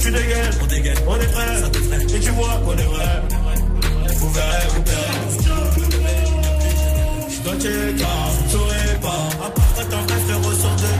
Tu 0.00 0.10
dégaines, 0.10 0.54
on 0.62 0.66
dégaine, 0.66 0.96
on 1.06 1.16
est 1.16 1.32
prêt. 1.32 2.16
Et 2.16 2.20
tu 2.20 2.30
vois 2.30 2.60
qu'on 2.64 2.76
est 2.76 2.82
vrai. 2.82 3.22
Vous 4.16 4.30
verrez, 4.30 4.66
vous 4.74 4.82
verrez. 4.86 5.20
Je 7.28 7.40
dois 7.42 7.54
checker, 7.54 8.04
vous 8.48 8.58
ne 8.58 8.98
pas. 9.00 9.22
À 9.44 9.50
part 9.50 9.72
quand 9.76 9.88
t'en 9.90 10.02
restes, 10.14 10.46
ressortir. 10.46 10.88
Plus 10.88 10.99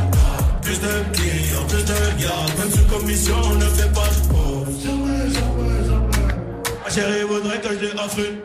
chérie 6.90 7.22
voudrait 7.22 7.60
que 7.60 7.68
je 7.68 7.78
lui 7.78 7.92
offre 7.92 8.18
une 8.18 8.40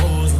rose. 0.00 0.34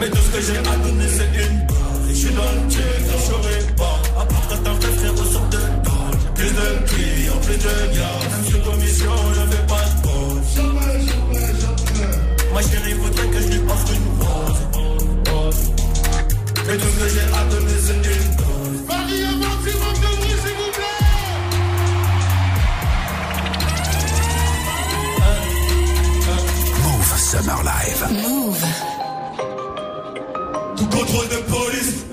Mais 0.00 0.10
tout 0.10 0.16
ce 0.16 0.30
que 0.36 0.40
j'ai 0.40 0.58
à 0.58 0.76
donner, 0.82 1.08
c'est 1.08 1.30
une 1.44 1.66
dose. 1.66 2.08
Je 2.08 2.14
suis 2.14 2.34
dans 2.34 2.42
le 2.42 2.70
check, 2.70 2.84
je 2.98 3.72
pas. 3.74 3.98
À 4.20 4.24
part 4.24 4.48
quand 4.48 4.62
t'en 4.64 4.74
restes, 4.74 5.20
ressort 5.20 5.48
de 5.50 5.58
dose. 5.84 6.18
Plus 6.34 6.50
de 6.50 6.66
clients, 6.88 7.40
plus 7.42 7.58
de 7.58 7.74
gardes. 7.96 8.24
Même 8.30 8.44
sous 8.50 8.70
commission, 8.70 9.12
on 9.24 9.30
ne 9.30 9.46
fait 9.52 9.66
pas 9.66 9.84
de 9.84 9.94
pause. 10.02 10.54
Ma 12.52 12.62
chérie 12.62 12.94
voudrait 12.94 13.28
que 13.28 13.40
je 13.40 13.48
lui 13.48 13.60
offre 13.68 13.92
une 13.94 14.08
rose. 14.24 15.64
Mais 16.66 16.76
tout 16.76 16.88
ce 16.88 17.04
que 17.04 17.08
j'ai 17.08 17.26
à 17.38 17.44
donner, 17.50 17.78
c'est 17.86 17.94
une 17.94 18.36
dose. 18.36 18.78
Un 18.90 19.36
maximum 19.36 19.94
de 20.02 20.13
Summer 27.34 27.62
Live. 27.64 28.02
Move. 28.22 28.64
Tout 30.76 30.86
contrôle 30.86 31.28
de 31.28 31.40
police. 31.52 32.04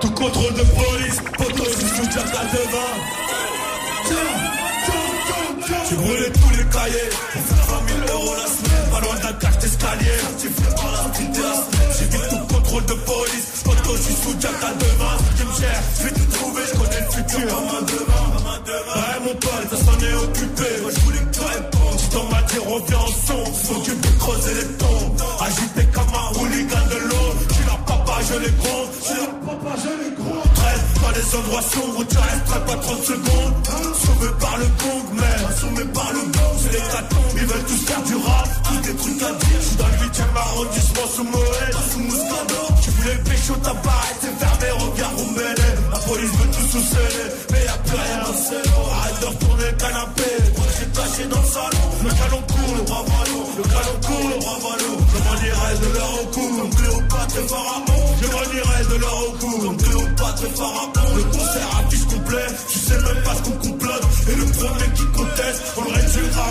Tout 0.00 0.10
contrôle 0.10 0.54
de 0.54 0.64
police. 0.82 1.20
Je 1.38 1.70
suis 1.76 1.88
sous 1.96 2.02
la 2.16 2.44
devant. 2.50 2.94
J'ai 5.88 5.96
brûlé 5.96 6.32
tous 6.32 6.50
les 6.50 6.64
cahiers. 6.64 7.10
Pour 7.32 7.42
faire 7.42 7.66
20 7.78 8.06
000 8.06 8.18
euros 8.18 8.34
la 8.34 8.46
semaine. 8.46 8.90
Pas 8.90 9.00
loin 9.00 9.14
d'un 9.22 9.32
cache 9.38 9.58
d'escalier. 9.58 10.18
Certifié 10.18 10.74
par 10.74 10.90
la 10.90 11.08
petite 11.10 11.40
J'ai 11.96 12.06
dit 12.06 12.24
tout 12.30 12.54
contrôle 12.54 12.86
de 12.86 12.94
police. 12.94 13.64
Je 13.96 14.02
suis 14.02 14.14
sous 14.14 14.34
la 14.42 14.72
devant. 14.74 15.16
Tu 15.36 15.44
me 15.44 15.52
cherches, 15.52 15.84
je 15.98 16.02
vais 16.04 16.10
te 16.10 16.34
trouver. 16.34 16.62
Je 16.66 16.72
connais 16.72 17.00
le 17.00 17.10
futur. 17.12 17.54
Comme 17.54 17.68
un 17.68 17.82
devant. 17.82 18.34
Ouais, 18.66 19.18
mon 19.24 19.34
pote, 19.34 19.66
ça 19.70 19.76
s'en 19.76 19.98
est 20.00 20.14
occupé. 20.14 20.63
M'as 22.54 22.60
dit, 22.60 22.66
reviens 22.66 22.98
en 22.98 23.06
son. 23.06 23.44
S'occupe 23.54 24.00
de 24.00 24.18
creuser 24.18 24.54
les 24.54 24.76
tombes. 24.76 25.22
Agité 25.40 25.88
comme 25.92 26.14
un 26.14 26.38
hooligan 26.38 26.86
de 26.90 26.98
l'eau. 27.08 27.28
Je 27.48 27.54
suis 27.54 27.64
la 27.64 27.78
papa, 27.86 28.14
je 28.28 28.38
les 28.38 28.52
gronde. 28.52 28.90
Je 29.02 29.20
la 29.20 29.52
papa, 29.52 29.76
je 29.82 29.92
les 30.02 30.14
gronde. 30.16 30.50
Reste 30.64 30.94
dans 31.02 31.14
les 31.18 31.36
endroits 31.36 31.62
sombres 31.62 31.98
où 31.98 32.04
tu 32.04 32.16
resterais 32.16 32.64
pas 32.66 32.76
30 32.76 33.02
secondes. 33.02 33.54
Sauvé 34.04 34.28
par 34.40 34.56
le 34.58 34.66
gong, 34.66 35.06
mais 35.14 35.36
assommé 35.48 35.84
par 35.92 36.12
le 36.12 36.20
gong. 36.20 36.54
C'est 36.62 36.72
les 36.72 36.86
catombes, 36.94 37.36
ils 37.36 37.46
veulent 37.46 37.66
tous 37.66 37.82
faire 37.86 38.02
du 38.02 38.14
rap. 38.16 38.48
Tous 38.64 38.80
des 38.86 38.96
trucs 38.96 39.22
à 39.22 39.32
dire. 39.32 39.60
Je 39.60 39.66
suis 39.66 39.76
dans 39.76 39.86
le 39.86 39.98
8 40.04 40.20
e 40.20 40.38
arrondissement 40.38 41.08
sous 41.14 41.24
Moët, 41.24 41.76
sous 41.90 42.00
Moscado. 42.00 42.60
Tu 42.82 42.90
voulais 42.90 43.18
pécho 43.24 43.54
ta 43.62 43.74
barre, 43.74 44.14
t'es 44.20 44.32
fermé, 44.38 44.68
regarde 44.78 45.20
où 45.20 45.30
mêlé. 45.32 45.68
La 45.92 45.98
police 45.98 46.30
veut 46.30 46.50
tout 46.52 46.66
sous 46.70 46.86
mais 47.50 47.64
y'a 47.64 47.78
plus 47.84 47.96
rien 47.96 48.18
dans. 48.22 48.92
Arrête 48.94 49.20
de 49.20 49.26
retourner 49.26 49.64
le 49.70 49.76
canapé. 49.76 50.53
Le 50.96 51.00
salon. 51.00 51.84
Le 52.04 52.10
canon 52.10 52.42
court, 52.46 52.74
le 52.76 52.82
bras 52.84 53.02
valo. 53.02 53.40
Le 53.56 53.62
canon 53.64 53.96
court, 54.06 54.28
le 54.30 54.38
bras 54.38 54.58
valo. 54.62 54.90
Je 55.10 55.88
de 55.88 55.94
leur 55.94 56.22
au 56.22 56.26
cou. 56.26 56.56
Comme 56.56 56.70
Cléopâtre 56.70 57.36
et 57.36 57.48
Pharaon. 57.48 57.82
Je 58.22 58.26
m'en 58.26 58.44
dirai 58.52 58.84
de 58.90 59.00
leur 59.00 59.28
au 59.28 59.32
cou. 59.32 59.58
Comme 59.58 59.76
Cléopâtre 59.76 60.44
et 60.44 60.56
Pharaon. 60.56 60.92
Le 61.16 61.22
concert 61.24 61.68
affiche 61.78 62.06
complet. 62.06 62.46
Tu 62.68 62.78
sais 62.78 62.94
même 62.94 63.22
pas 63.24 63.34
ce 63.34 63.42
qu'on 63.42 63.68
complote. 63.68 64.04
Et 64.28 64.36
le 64.36 64.44
premier 64.46 64.90
qui 64.94 65.06
conteste, 65.06 65.62
on 65.76 65.82
le 65.82 65.90
réduira 65.94 66.43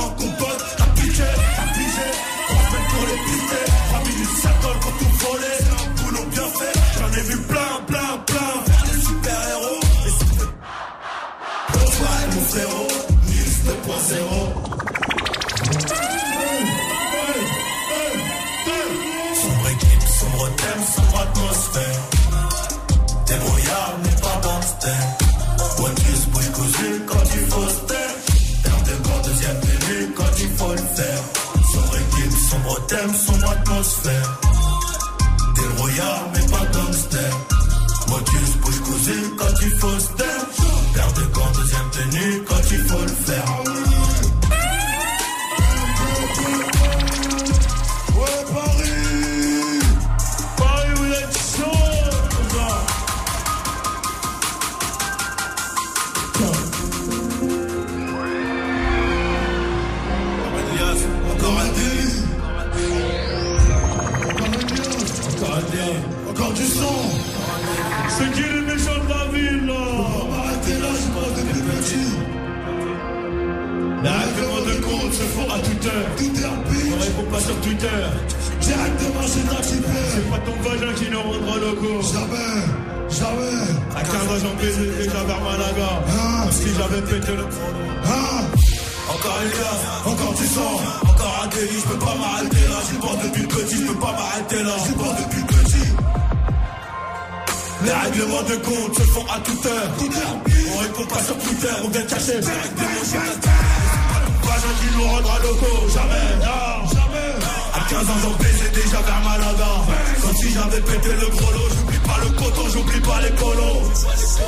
pété 110.93 111.13
le 111.15 111.27
gros 111.27 111.51
lot. 111.51 111.69
J'oublie 111.75 111.99
pas 111.99 112.17
le 112.23 112.29
coton, 112.37 112.65
j'oublie 112.73 112.99
pas 113.01 113.19
les 113.21 113.31
colos. 113.31 113.81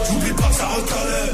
J'oublie 0.08 0.34
pas 0.34 0.50
que 0.50 0.56
ça 0.56 0.68
recalait. 0.68 1.30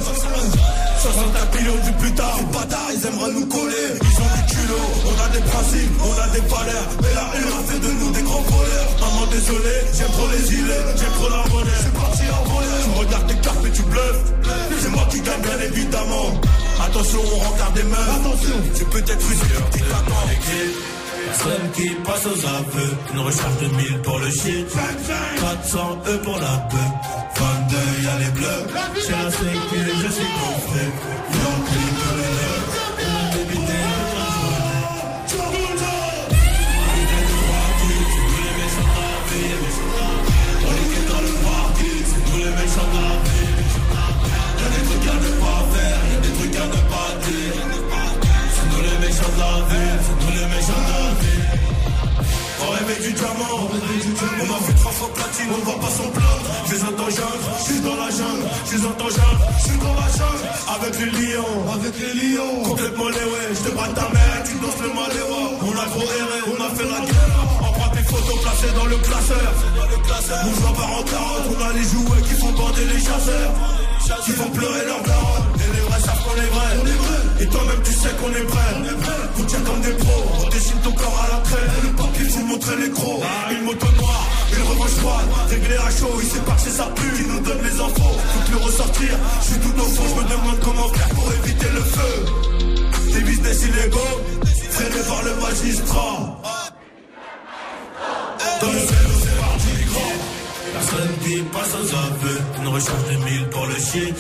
65 1.02 1.56
millions 1.56 1.82
du 1.86 1.92
plus 2.00 2.14
tard. 2.14 2.36
Les 2.40 2.46
bâtards, 2.58 2.92
ils 2.96 3.08
aimeraient 3.08 3.34
nous 3.34 3.48
coller. 3.48 3.90
Ils 4.00 4.18
ont 4.24 4.32
du 4.36 4.44
culot. 4.54 4.88
On 5.10 5.16
a 5.26 5.28
des 5.36 5.44
principes, 5.52 5.96
on 6.00 6.16
a 6.22 6.28
des 6.36 6.46
valeurs. 6.48 6.90
Mais 7.02 7.14
la 7.20 7.26
haine 7.36 7.52
a 7.52 7.62
fait 7.68 7.80
de 7.80 7.92
nous 8.00 8.12
des 8.12 8.22
grands 8.22 8.46
voleurs. 8.56 8.92
Maman, 9.02 9.26
désolé, 9.32 9.76
j'aime 9.94 10.14
trop 10.16 10.30
les 10.32 10.46
îlets. 10.54 10.86
J'aime 10.96 11.16
trop 11.20 11.30
la 11.30 11.44
monnaie. 11.50 11.78
Je 11.78 11.82
suis 11.82 11.98
parti 12.02 12.24
en 12.32 12.44
volée. 12.52 12.80
Tu 12.84 13.00
regardes 13.00 13.28
tes 13.28 13.40
cartes 13.46 13.66
et 13.66 13.72
tu 13.72 13.84
bluffes. 13.84 14.24
C'est 14.82 14.90
moi 14.90 15.06
qui 15.10 15.20
gagne, 15.22 15.42
bien 15.42 15.60
évidemment. 15.68 16.28
Attention, 16.86 17.20
on 17.20 17.40
regarde 17.52 17.74
des 17.76 17.84
meufs. 17.84 18.16
Attention, 18.20 18.58
c'est 18.74 18.90
peut-être 18.90 19.26
attente. 20.00 21.01
Personne 21.32 21.72
qui 21.74 21.90
passe 22.04 22.26
aux 22.26 22.46
aveux. 22.46 22.94
Une 23.14 23.20
recharge 23.20 23.58
de 23.62 23.68
1000 23.68 24.02
pour 24.02 24.20
le 24.20 24.30
shit. 24.30 24.68
400 25.40 26.00
E 26.08 26.18
pour 26.18 26.38
la 26.38 26.68
peu 26.70 26.78
22 27.40 28.04
y'a 28.04 28.18
les 28.20 28.32
bleus. 28.32 29.02
Chez 29.02 29.12
la 29.12 29.32
sécu 29.32 29.80
je 30.02 30.12
suis 30.12 30.32
gonflé 30.40 30.86
On 53.72 54.46
m'a 54.52 54.60
fait 54.68 54.74
trois 54.74 54.92
fois 54.92 55.10
platine 55.14 55.48
On 55.52 55.66
va 55.72 55.78
pas 55.80 55.92
s'en 55.92 56.10
plaindre 56.12 56.46
Je 56.68 56.76
les 56.76 56.84
entends 56.84 57.10
jeune 57.10 57.42
suis 57.64 57.80
dans 57.82 57.96
la 57.96 58.10
jungle, 58.10 58.46
je 58.70 58.78
dans 58.78 58.96
ton 59.00 59.10
jungle, 59.10 59.42
je 59.58 59.64
suis 59.70 59.78
dans 59.80 59.96
la 59.96 60.08
jungle. 60.12 60.44
Avec 60.76 60.94
les 61.00 61.12
lions, 61.12 61.56
Avec 61.72 61.94
les 62.00 62.14
lions. 62.20 62.64
complètement 62.64 63.10
les 63.10 63.26
ouais. 63.32 63.48
Je 63.54 63.70
te 63.70 63.72
braque 63.76 63.94
ta 63.96 64.08
mère, 64.12 64.38
tu 64.44 64.54
danses 64.60 64.82
le 64.82 64.90
maléwa. 64.92 65.42
On 65.62 65.72
a 65.72 65.86
trop 65.94 66.08
erré, 66.20 66.38
on 66.52 66.58
a 66.60 66.70
fait 66.76 66.90
la 66.90 67.00
guerre. 67.06 67.38
On 67.62 67.72
prend 67.78 67.90
tes 67.96 68.04
photos 68.04 68.38
placées 68.44 68.74
dans 68.76 68.86
le 68.86 68.98
classeur. 68.98 69.50
Nous 70.46 70.56
jouons 70.56 70.74
par 70.74 70.92
en 71.00 71.04
carotte, 71.04 71.48
on 71.54 71.60
a 71.64 71.74
les 71.74 71.84
jouets 71.92 72.22
qui 72.28 72.36
font 72.42 72.52
bander 72.52 72.86
les 72.86 73.00
chasseurs. 73.00 73.52
Qui 74.26 74.32
font 74.32 74.50
pleurer 74.50 74.86
leurs 74.86 75.04
darons. 75.04 75.44
Et 75.64 75.70
les 75.76 75.84
vrais 75.88 76.02
qu'on 76.32 76.42
est 76.42 77.00
vrais. 77.00 77.44
Et 77.44 77.48
toi-même 77.48 77.82
tu 77.84 77.94
sais 77.94 78.10
qu'on 78.20 78.30
est 78.30 78.48
prêt. 78.48 78.74
On 79.40 79.44
tient 79.44 79.60
comme 79.62 79.82
des 79.82 79.94
pros. 79.94 80.24
On 80.44 80.50
dessine 80.50 80.80
ton 80.84 80.92
corps 80.92 81.26
à 81.26 81.36
la 81.36 81.42
traîne. 81.42 81.70
Le 81.84 81.90
papier 81.90 82.26
faut 82.30 82.46
montrer 82.46 82.76
les 82.78 82.92
crocs. 82.92 83.24
Une 83.52 83.64
moto 83.66 83.88
noire, 83.98 84.28
une 84.56 84.64
revanche 84.64 84.96
froide. 85.02 85.28
Réglé 85.50 85.76
à 85.76 85.92
chaud, 85.92 86.14
il 86.22 86.28
sait 86.28 86.40
pas 86.40 86.54
que 86.54 86.62
c'est 86.62 86.78
sa 86.78 86.86
pub. 86.86 87.14
qui 87.16 87.24
nous 87.24 87.40
donne 87.40 87.62
les 87.64 87.80
infos. 87.80 88.16
Faut 88.34 88.52
plus 88.52 88.64
ressortir. 88.64 89.10
Je 89.42 89.46
suis 89.46 89.60
tout 89.60 89.80
au 89.80 89.86
fond, 89.86 90.04
je 90.10 90.24
me 90.24 90.30
demande 90.30 90.60
comment 90.64 90.88
faire 90.90 91.10
pour 91.10 91.32
éviter 91.34 91.70
le 91.74 91.82
feu. 91.82 92.14
Des 93.14 93.22
business 93.22 93.64
illégaux, 93.64 94.22
freinés 94.70 95.06
par 95.08 95.24
le 95.24 95.36
magistrat. 95.36 96.42
Dans 98.62 98.72
le 98.72 99.01
Personne 100.92 101.18
qui 101.24 101.42
passe 101.54 101.74
aux 101.74 101.96
aveux. 101.96 102.42
Une 102.60 102.68
recharge 102.68 103.06
de 103.06 103.16
1000 103.24 103.50
pour 103.50 103.66
le 103.66 103.76
shit. 103.76 104.14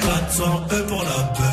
400 0.00 0.66
E 0.72 0.82
pour 0.86 1.02
la 1.02 1.22
paix. 1.34 1.47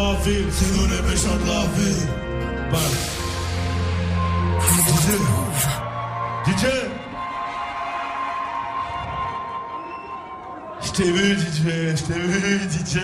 C'est 0.00 0.76
nous 0.76 0.86
les 0.86 1.02
méchants 1.10 1.36
de 1.36 1.46
la 1.48 1.62
ville. 1.74 2.06
DJ 6.46 6.64
Je 10.80 10.90
t'ai 10.92 11.10
vu 11.10 11.36
DJ, 11.36 11.62
je 11.96 12.02
t'ai 12.04 12.20
vu 12.20 12.60
DJ 12.70 12.96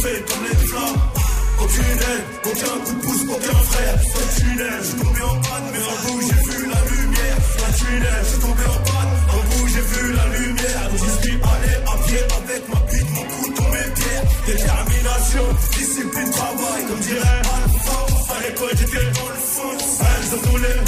Chauffé 0.00 0.24
comme 0.28 0.44
les 0.44 0.66
flammes. 0.66 1.00
Aucune 1.60 1.84
aide, 1.84 2.24
aucun 2.44 2.84
coup 2.84 2.94
de 2.94 3.02
pouce, 3.02 3.22
aucun 3.28 3.58
frère. 3.70 3.94
Un 3.94 4.40
tunnel, 4.40 4.72
je 4.80 4.86
suis 4.86 4.96
tombé 4.96 5.22
en 5.22 5.40
panne, 5.40 5.66
mais 5.72 5.78
en 5.78 6.12
bout 6.12 6.20
j'ai 6.22 6.40
vu 6.48 6.66
la 6.68 6.80
lumière. 6.90 7.36
Un 7.68 7.72
tunnel, 7.72 8.20
je 8.22 8.28
suis 8.28 8.38
tombé 8.40 8.64
en 8.64 8.80
panne, 8.88 9.12
en 9.28 9.42
bout 9.50 9.68
j'ai 9.68 9.80
vu 9.80 10.12
la 10.14 10.26
lumière. 10.38 10.90
J'y 10.92 11.22
suis 11.22 11.34
allé 11.34 11.74
à 11.86 12.06
pied 12.06 12.22
avec 12.38 12.68
ma 12.68 12.80
bite, 12.80 13.10
mon 13.14 13.24
couteau, 13.24 13.62
mes 13.72 13.90
pierres. 13.94 14.24
Détermination, 14.46 15.46
discipline, 15.76 16.30
travail, 16.30 16.86
comme 16.88 17.00
dirait 17.00 17.42
Alpha. 17.54 18.09
L'école 18.42 18.70
j'étais 18.78 19.04
dans 19.12 19.28
le 19.28 19.40
fond, 19.52 19.76
elles 20.00 20.34
ont 20.34 20.50
tous 20.50 20.56
les 20.56 20.80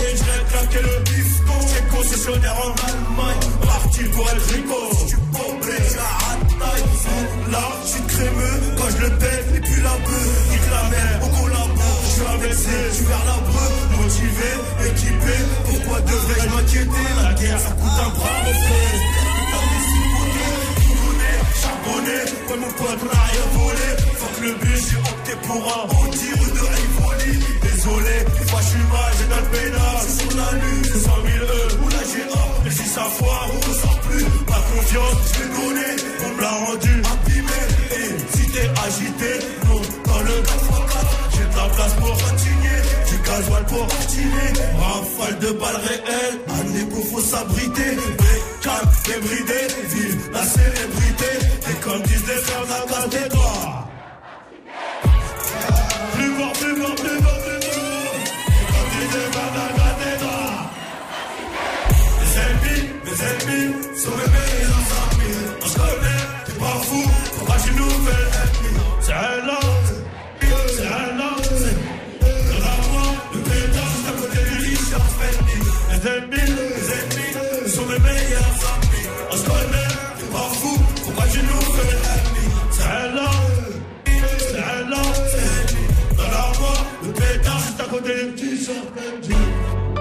et 0.00 0.14
claquer 0.50 0.82
le 0.82 0.98
bifton. 1.04 1.58
J'ai 1.68 1.96
concessionnaire 1.96 2.56
en 2.56 2.70
Allemagne, 2.88 3.44
parti 3.66 4.02
pour 4.04 4.30
El 4.30 4.38
Rico. 4.38 4.80
Si 4.96 5.06
tu 5.06 5.16
la 5.96 6.10
rataille. 6.24 6.84
Là, 7.50 7.64
je 7.82 7.88
suis 7.88 8.02
crémeux, 8.02 8.60
quand 8.76 8.90
je 8.96 9.02
le 9.02 9.10
pète, 9.16 9.46
et 9.56 9.60
puis 9.60 9.82
la 9.82 9.96
bœuf, 10.04 10.50
nique 10.50 10.70
la 10.70 10.82
mer, 10.90 11.20
on 11.22 11.28
collabore. 11.42 12.00
Je 12.04 12.10
suis 12.10 12.26
indexé, 12.34 12.70
je 12.88 12.94
suis 12.94 13.04
vers 13.04 13.24
la 13.24 13.38
breu, 13.48 13.68
motivé, 14.00 14.50
équipé. 14.88 15.36
Pourquoi 15.66 16.00
devrais-je 16.00 16.48
m'inquiéter? 16.48 17.08
La 17.22 17.32
guerre, 17.34 17.60
ça 17.60 17.70
coûte 17.70 17.98
un 18.04 18.10
bras, 18.16 18.38
mon 18.44 18.52
frère. 18.52 18.98
Tourné, 20.88 21.30
charbonné, 21.60 22.18
ouais 22.48 22.56
mon 22.56 22.72
pote 22.72 23.00
on 23.02 23.16
a 23.16 23.22
rien 23.28 23.46
volé 23.54 24.17
Le 24.40 24.54
bus, 24.54 24.90
j'ai 24.90 24.96
opté 24.98 25.32
pour 25.46 25.56
un 25.56 26.06
anti-rue 26.06 26.52
de 26.52 26.64
Rivoli 26.76 27.38
Désolé, 27.60 28.16
fois 28.46 28.60
je 28.60 28.68
suis 28.68 28.86
mal, 28.92 29.10
j'ai 29.18 29.28
dans 29.34 29.42
le 29.42 29.50
pénal. 29.50 29.98
C'est 30.06 30.22
sur 30.22 30.36
la 30.36 30.52
lune, 30.52 30.84
c'est 30.84 31.00
100 31.00 31.10
000 31.10 31.44
E 31.44 31.78
ou 31.82 31.88
la 31.88 32.04
GA 32.06 32.44
Et 32.66 32.70
si 32.70 32.86
ça 32.88 33.02
foire, 33.02 33.48
on 33.52 33.68
ressort 33.68 34.00
plus. 34.06 34.24
Ma 34.48 34.60
confiance, 34.70 35.18
je 35.34 35.42
l'ai 35.42 35.48
donnée, 35.58 35.94
on 36.24 36.36
me 36.36 36.40
l'a 36.40 36.50
rendu 36.50 37.02
abîmé 37.12 37.60
Et 37.98 38.36
si 38.36 38.46
t'es 38.52 38.70
agité, 38.86 39.32
non, 39.66 39.80
dans 40.06 40.20
le 40.20 40.36
4x4 40.46 41.18
J'ai 41.34 41.46
de 41.50 41.56
la 41.56 41.68
place 41.74 41.94
pour 41.94 42.12
continuer, 42.12 42.80
gasoil 43.26 43.64
pour 43.66 43.86
continuer 43.88 44.50
Rafale 44.78 45.38
de 45.40 45.50
balles 45.58 45.82
réelles, 45.88 46.38
un 46.48 46.76
écho 46.78 47.02
faut 47.10 47.20
s'abriter. 47.20 47.96
Calme, 48.62 48.90
débridé, 49.04 49.60
vive 49.88 50.30
la 50.32 50.42
célébrité. 50.44 51.30
Et 51.70 51.74
comme 51.82 52.02
disent 52.02 52.26
les 52.26 52.40
frères 52.42 52.66
d'Agathe-toi. 52.66 53.88
Les 75.98 76.08
ennemis, 76.08 76.38
mes 76.38 76.88
ennemis 76.94 77.70
sont 77.70 77.86
mes 77.86 77.98
meilleurs 77.98 78.58
amis. 78.70 79.08
On 79.30 79.36
se 79.36 79.44
connaît, 79.44 79.77
juste 88.08 88.70
à 88.70 89.92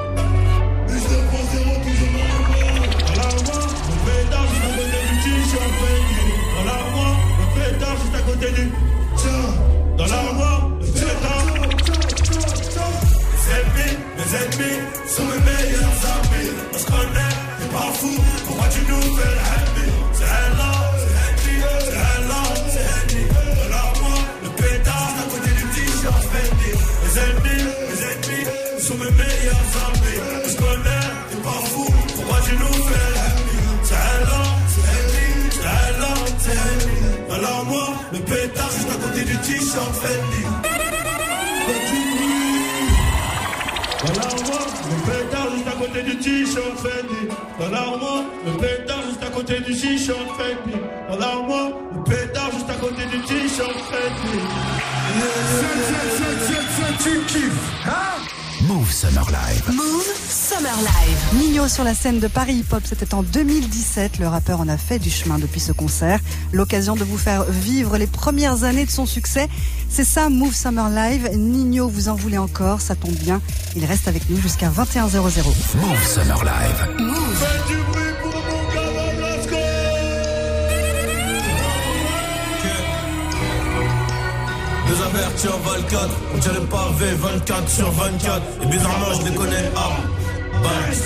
côté 1.42 1.58
du 1.82 1.98
dans 6.56 6.64
le 6.64 6.70
l'armoire, 6.70 7.18
le 7.40 7.46
pétard, 7.56 8.00
à 8.16 8.22
côté 8.22 8.48
du. 8.52 8.66
Dans 9.98 10.06
l'armoire, 10.06 10.62
le 10.80 10.88
pétard, 10.88 11.46
le. 11.48 11.68
Mes 14.18 14.30
ennemis, 14.36 14.80
sont 15.08 15.24
mes 15.26 15.40
meilleurs 15.40 16.00
amis. 16.16 16.52
On 16.74 16.78
se 16.78 16.86
connaît, 16.86 17.36
pas 17.72 17.92
fou, 17.94 18.14
pourquoi 18.46 18.68
tu 18.70 18.82
nous 18.90 19.02
fais 19.16 19.34
l'ennemi 19.36 19.88
C'est 20.14 20.24
un 20.24 20.97
t-shirt 39.42 39.96
Fendi. 39.96 40.44
Dans 44.04 44.14
l'armoire, 44.14 44.68
le 44.90 44.98
pétard 45.12 45.50
juste 45.56 45.68
à 45.68 45.72
côté 45.72 46.04
du 46.04 46.18
t-shirt 46.18 46.78
Fendi. 46.78 47.28
Dans 47.60 47.70
l'armoire, 47.70 48.24
le 48.46 48.52
pétard 48.54 49.02
juste 49.08 49.24
à 49.24 49.30
côté 49.30 49.60
du 49.60 49.74
t-shirt 49.74 50.28
Fendi. 50.38 50.78
Dans 51.10 51.18
l'armoire, 51.18 51.70
le 51.94 52.04
pétard 52.04 52.52
juste 52.52 52.70
à 52.70 52.76
côté 52.76 53.06
du 53.06 53.20
Fendi. 53.22 53.68
Tu 57.04 57.20
kiffes, 57.28 57.86
hein? 57.86 58.37
Move 58.62 58.92
Summer 58.92 59.24
Live. 59.30 59.64
Move 59.68 60.08
Summer 60.30 60.76
Live. 60.78 61.40
Nino 61.40 61.68
sur 61.68 61.84
la 61.84 61.94
scène 61.94 62.20
de 62.20 62.28
Paris 62.28 62.56
Hip 62.56 62.74
Hop, 62.74 62.82
c'était 62.86 63.14
en 63.14 63.22
2017. 63.22 64.18
Le 64.18 64.28
rappeur 64.28 64.60
en 64.60 64.68
a 64.68 64.78
fait 64.78 64.98
du 64.98 65.12
chemin 65.12 65.38
depuis 65.38 65.60
ce 65.60 65.72
concert. 65.72 66.20
L'occasion 66.54 66.96
de 66.96 67.04
vous 67.04 67.20
faire 67.20 67.44
vivre 67.44 67.98
les 67.98 68.08
premières 68.08 68.64
années 68.64 68.86
de 68.86 68.90
son 68.90 69.06
succès. 69.06 69.48
C'est 69.90 70.04
ça, 70.04 70.30
Move 70.30 70.56
Summer 70.56 70.90
Live. 70.90 71.30
Nino, 71.36 71.88
vous 71.88 72.10
en 72.10 72.16
voulez 72.16 72.40
encore, 72.40 72.82
ça 72.82 72.96
tombe 72.96 73.16
bien. 73.16 73.42
Il 73.76 73.86
reste 73.86 74.08
avec 74.08 74.28
nous 74.30 74.42
jusqu'à 74.42 74.70
21h00. 74.70 75.44
Move 75.76 76.08
Summer 76.08 76.44
Live. 76.44 76.88
Faites 77.36 78.07
En 85.38 85.60
24, 85.60 86.10
on 86.34 86.38
dirait 86.40 86.66
pas 86.66 86.90
V 86.98 87.14
24 87.14 87.70
sur 87.70 87.92
24. 87.92 88.42
Et 88.64 88.66
bizarrement, 88.66 89.14
je 89.20 89.30
les 89.30 89.36
connais. 89.36 89.72
Ah, 89.76 89.98
Banks. 90.64 90.98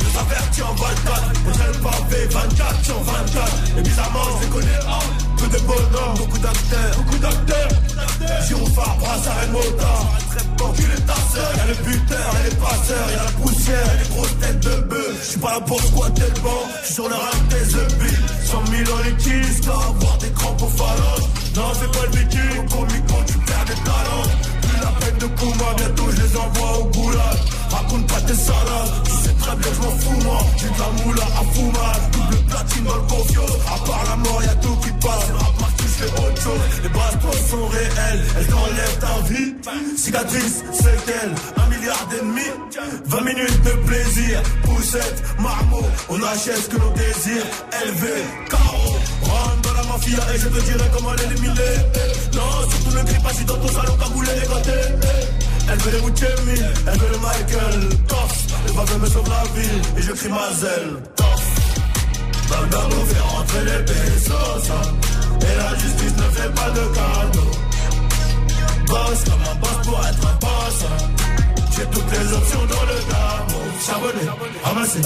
Deux 0.00 0.18
avertis 0.20 0.62
en 0.62 0.74
24, 0.74 1.32
on 1.46 1.50
dirait 1.50 1.78
pas 1.82 1.98
V 2.10 2.26
24 2.30 2.84
sur 2.84 3.02
24. 3.02 3.52
Et 3.78 3.80
bizarrement, 3.80 4.20
je 4.36 4.44
les 4.44 4.52
connais. 4.52 4.78
Ah, 4.86 4.98
peu 5.38 5.46
de 5.46 5.62
bonhommes, 5.64 6.18
beaucoup 6.18 6.38
d'acteurs, 6.38 6.96
beaucoup 6.98 7.18
d'acteurs. 7.18 7.68
Gyrophare, 8.46 8.96
brassard 8.98 9.44
et 9.44 9.50
motard. 9.50 10.06
Enculé 10.62 10.94
ta 11.06 11.14
sœur, 11.14 11.50
y'a 11.56 11.66
le 11.68 11.74
buteur, 11.84 12.34
y'a 12.34 12.50
les 12.50 12.56
passeurs, 12.56 13.10
y'a 13.10 13.24
la 13.24 13.30
poussière, 13.30 13.86
y'a 13.86 14.02
les 14.02 14.08
grosses 14.10 14.38
têtes 14.40 14.60
de 14.60 14.80
bœuf. 14.82 15.24
J'suis 15.24 15.40
pas 15.40 15.52
là 15.52 15.60
pour 15.60 15.80
squatter 15.80 16.28
le 16.34 16.40
banc, 16.42 16.68
j'suis 16.82 16.94
sur 16.94 17.08
le 17.08 17.14
rap 17.14 17.48
des 17.48 17.76
épis. 17.76 17.99
100 18.50 18.66
000 18.66 18.82
en 18.90 19.18
jusqu'à 19.46 19.70
avoir 19.70 20.18
des 20.18 20.30
crampes 20.32 20.62
aux 20.62 20.66
phalanges. 20.66 21.28
Non, 21.54 21.72
fais 21.74 21.86
pas 21.86 22.06
le 22.06 22.58
au 22.58 22.62
comico, 22.62 23.14
tu 23.26 23.38
perds 23.38 23.64
des 23.66 23.80
talents. 23.88 24.28
Plus 24.62 24.80
la 24.80 24.90
peine 24.98 25.18
de 25.18 25.26
Kuma, 25.38 25.74
bientôt 25.76 26.10
je 26.10 26.22
les 26.22 26.36
envoie 26.36 26.78
au 26.80 26.84
goulag. 26.86 27.38
Raconte 27.70 28.06
pas 28.08 28.20
tes 28.22 28.34
salades, 28.34 28.92
tu 29.04 29.10
sais 29.12 29.34
très 29.34 29.56
bien 29.56 29.70
je 29.72 29.80
m'en 29.82 29.96
fous 29.98 30.20
moi. 30.24 30.38
J'ai 30.56 30.66
de 30.66 30.78
la 30.80 31.04
moula 31.04 31.22
à 31.22 31.44
fumage, 31.54 32.02
double 32.12 32.42
platine 32.46 32.84
dans 32.84 32.96
le 32.96 33.02
confio. 33.02 33.42
À 33.68 33.86
part 33.86 34.04
la 34.08 34.16
mort, 34.16 34.42
y'a 34.42 34.54
tout 34.56 34.76
qui 34.82 34.90
passe. 35.00 35.30
Fais 36.00 36.12
autre 36.12 36.42
chose. 36.42 36.60
Les 36.82 36.88
bastos 36.88 37.50
sont 37.50 37.66
réelles, 37.66 38.24
elles 38.38 38.46
t'enlèvent 38.46 38.98
ta 39.00 39.28
vie. 39.28 39.54
Cicatrice, 39.98 40.64
séquelle, 40.72 41.34
un 41.58 41.66
milliard 41.68 42.06
d'ennemis. 42.08 42.52
20 43.04 43.20
minutes 43.20 43.62
de 43.64 43.70
plaisir, 43.86 44.42
poussette, 44.64 45.22
marmot. 45.38 45.84
On 46.08 46.22
achète 46.22 46.56
ce 46.56 46.68
que 46.70 46.78
l'on 46.78 46.90
désire. 46.92 47.44
Élevé, 47.82 48.24
carreau, 48.48 48.96
rentre 49.24 49.60
dans 49.60 49.74
la 49.74 49.82
mafia 49.92 50.20
et 50.34 50.38
je 50.38 50.48
te 50.48 50.60
dirai 50.64 50.88
comment 50.94 51.12
l'éliminer. 51.12 51.76
Non, 52.32 52.70
surtout 52.70 52.96
ne 52.96 53.02
crie 53.04 53.22
pas 53.22 53.34
si 53.34 53.44
dans 53.44 53.58
ton 53.58 53.68
salon 53.68 53.96
cagoulé 53.96 54.30
dégoté. 54.40 54.80
Elle 55.70 55.78
veut 55.80 55.90
les 55.92 56.00
Wuchemi, 56.00 56.60
elle 56.86 56.98
veut 56.98 57.10
le 57.12 57.18
Michael, 57.18 57.88
Toff. 58.08 58.46
Le 58.66 58.72
baveux 58.72 58.98
me 59.00 59.06
sauve 59.06 59.28
la 59.28 59.60
vie 59.60 59.68
et 59.98 60.02
je 60.02 60.12
crie 60.12 60.30
ma 60.30 60.50
zèle, 60.54 60.96
Toff. 61.14 61.44
Bagdad 62.48 62.88
nous 62.88 63.04
fait 63.04 63.20
rentrer 63.20 63.64
les 63.66 63.84
pesos 63.84 64.72
Et 65.42 65.56
la 65.56 65.74
justice 65.78 66.16
ne 66.16 66.28
fait 66.34 66.54
pas 66.54 66.70
de 66.70 66.84
cadeaux 66.94 67.50
Boss 68.86 69.24
comme 69.24 69.42
un 69.50 69.54
boss 69.60 69.86
pour 69.86 70.00
être 70.06 70.26
un 70.26 70.36
boss 70.40 70.84
J'ai 71.76 71.84
toutes 71.86 72.10
les 72.12 72.32
options 72.32 72.66
dans 72.66 72.84
le 72.86 72.98
gamme 73.10 73.60
Charbonner, 73.86 74.30
ramasser, 74.62 75.00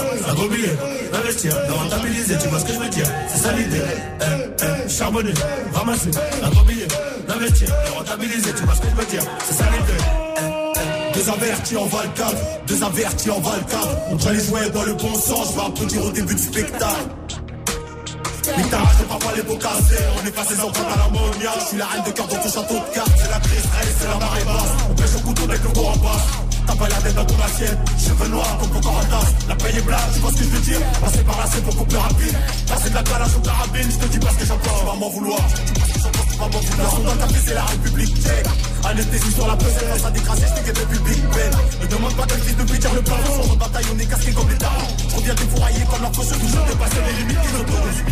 billet 0.51 0.77
Investir, 1.13 1.55
de 1.55 1.73
rentabiliser, 1.73 2.35
tu 2.39 2.49
vois 2.49 2.59
ce 2.59 2.65
que 2.65 2.73
je 2.73 2.79
veux 2.79 2.89
dire. 2.89 3.07
C'est 3.29 3.39
ça 3.39 3.53
l'idée. 3.53 3.83
Eh, 4.21 4.25
eh, 4.25 4.89
Charbonner, 4.89 5.33
ramasser, 5.73 6.11
un 6.43 6.51
gros 6.51 6.65
billet 6.65 6.89
Investir, 7.29 7.69
rentabiliser, 7.97 8.53
tu 8.53 8.65
vois 8.65 8.75
ce 8.75 8.81
que 8.81 8.89
je 8.91 8.97
veux 8.97 9.07
dire. 9.07 9.23
C'est 9.47 9.55
ça 9.55 9.65
l'idée. 9.71 10.05
Eh, 10.37 10.41
eh. 10.41 11.15
Deux 11.15 11.31
avertis 11.31 11.77
en 11.77 11.87
Val 11.87 12.09
4, 12.17 12.35
deux 12.67 12.83
avertis 12.83 13.31
en 13.31 13.41
Val 13.41 13.61
4 13.71 13.89
On 14.11 14.17
doit 14.17 14.33
les 14.33 14.45
jouer 14.45 14.71
dans 14.71 14.83
le 14.83 14.95
bon 14.95 15.15
sens, 15.15 15.53
je 15.53 15.61
vais 15.61 15.67
applaudir 15.67 16.05
au 16.05 16.11
début 16.11 16.35
du 16.35 16.43
spectacle 16.43 17.09
pas 19.25 19.33
les 19.37 19.43
beaux 19.43 19.57
cassés, 19.57 20.05
on 20.21 20.27
est 20.27 20.31
passé 20.31 20.55
en 20.61 20.69
à 20.69 20.97
l'ammoniaque. 20.97 21.61
Je 21.61 21.67
suis 21.69 21.79
la 21.79 21.87
reine 21.87 22.05
de 22.05 22.11
cœur 22.11 22.29
dans 22.29 22.37
ton 22.37 22.51
château 22.51 22.75
de 22.75 22.95
cartes. 22.95 23.17
C'est 23.17 23.31
la 23.31 23.41
crise, 23.41 23.67
c'est 23.99 24.09
la 24.09 24.19
marée 24.19 24.45
basse. 24.45 24.73
On 24.91 24.95
pêche 24.95 25.15
au 25.17 25.21
couteau 25.21 25.45
avec 25.45 25.63
le 25.63 25.71
gros 25.71 25.89
en 25.89 25.97
bas. 25.97 26.21
T'as 26.67 26.77
pas 26.77 26.89
la 26.89 26.97
tête 26.97 27.15
dans 27.15 27.25
ton 27.25 27.41
assiette, 27.45 27.79
cheveux 27.99 28.29
noirs 28.29 28.59
comme 28.61 28.81
ton 28.81 28.81
tasse. 28.81 29.33
La 29.49 29.55
paye 29.57 29.77
est 29.77 29.83
blague, 29.83 30.13
tu 30.13 30.21
vois 30.21 30.31
ce 30.31 30.37
que 30.37 30.45
je 30.45 30.49
veux 30.51 30.61
dire? 30.61 30.81
Passer 31.01 31.25
par 31.25 31.39
là 31.39 31.45
c'est 31.53 31.65
beaucoup 31.65 31.85
plus 31.85 31.97
rapide. 31.97 32.37
Passer 32.69 32.91
de 32.91 32.95
la 32.95 33.03
calage 33.03 33.37
au 33.37 33.41
carabine, 33.41 33.89
je 33.91 33.97
te 33.97 34.07
dis 34.13 34.19
pas 34.19 34.31
ce 34.33 34.39
que 34.39 34.47
j'en 34.47 34.59
pense, 34.59 34.81
tu 34.81 34.87
vas 34.87 34.95
m'en 34.95 35.11
vouloir. 35.11 35.41
On 36.41 37.01
doit 37.01 37.17
taper 37.17 37.41
c'est 37.47 37.55
la 37.55 37.65
République. 37.65 38.15
Tchèque 38.23 38.47
Anesthésie 38.85 39.33
sur 39.33 39.47
la 39.47 39.57
pesée, 39.57 39.99
ça 40.03 40.11
décrasse, 40.11 40.41
je 40.41 40.63
t'ai 40.63 40.73
depuis 40.73 40.99
Big 40.99 41.23
Ben. 41.33 41.51
Ne 41.81 41.87
demande 41.87 42.15
pas 42.15 42.25
quel 42.29 42.41
fils 42.41 42.57
de 42.57 42.63
pitié 42.65 42.91
le 42.95 43.01
plafond 43.01 43.53
En 43.53 43.57
bataille 43.57 43.85
on 43.95 43.99
est 43.99 44.07
casqué 44.07 44.33
comme 44.33 44.49
les 44.51 44.57
darons. 44.57 44.93
Je 45.09 45.17
reviens 45.17 45.35
défourailler 45.35 45.85
comme 45.91 46.03
leur 46.03 46.13
poche 46.13 46.29
toujours 46.29 46.65
dépasser 46.69 47.01
les 47.07 47.23
limites 47.23 47.41
qu'ils 47.41 47.61
autorisent 47.61 48.05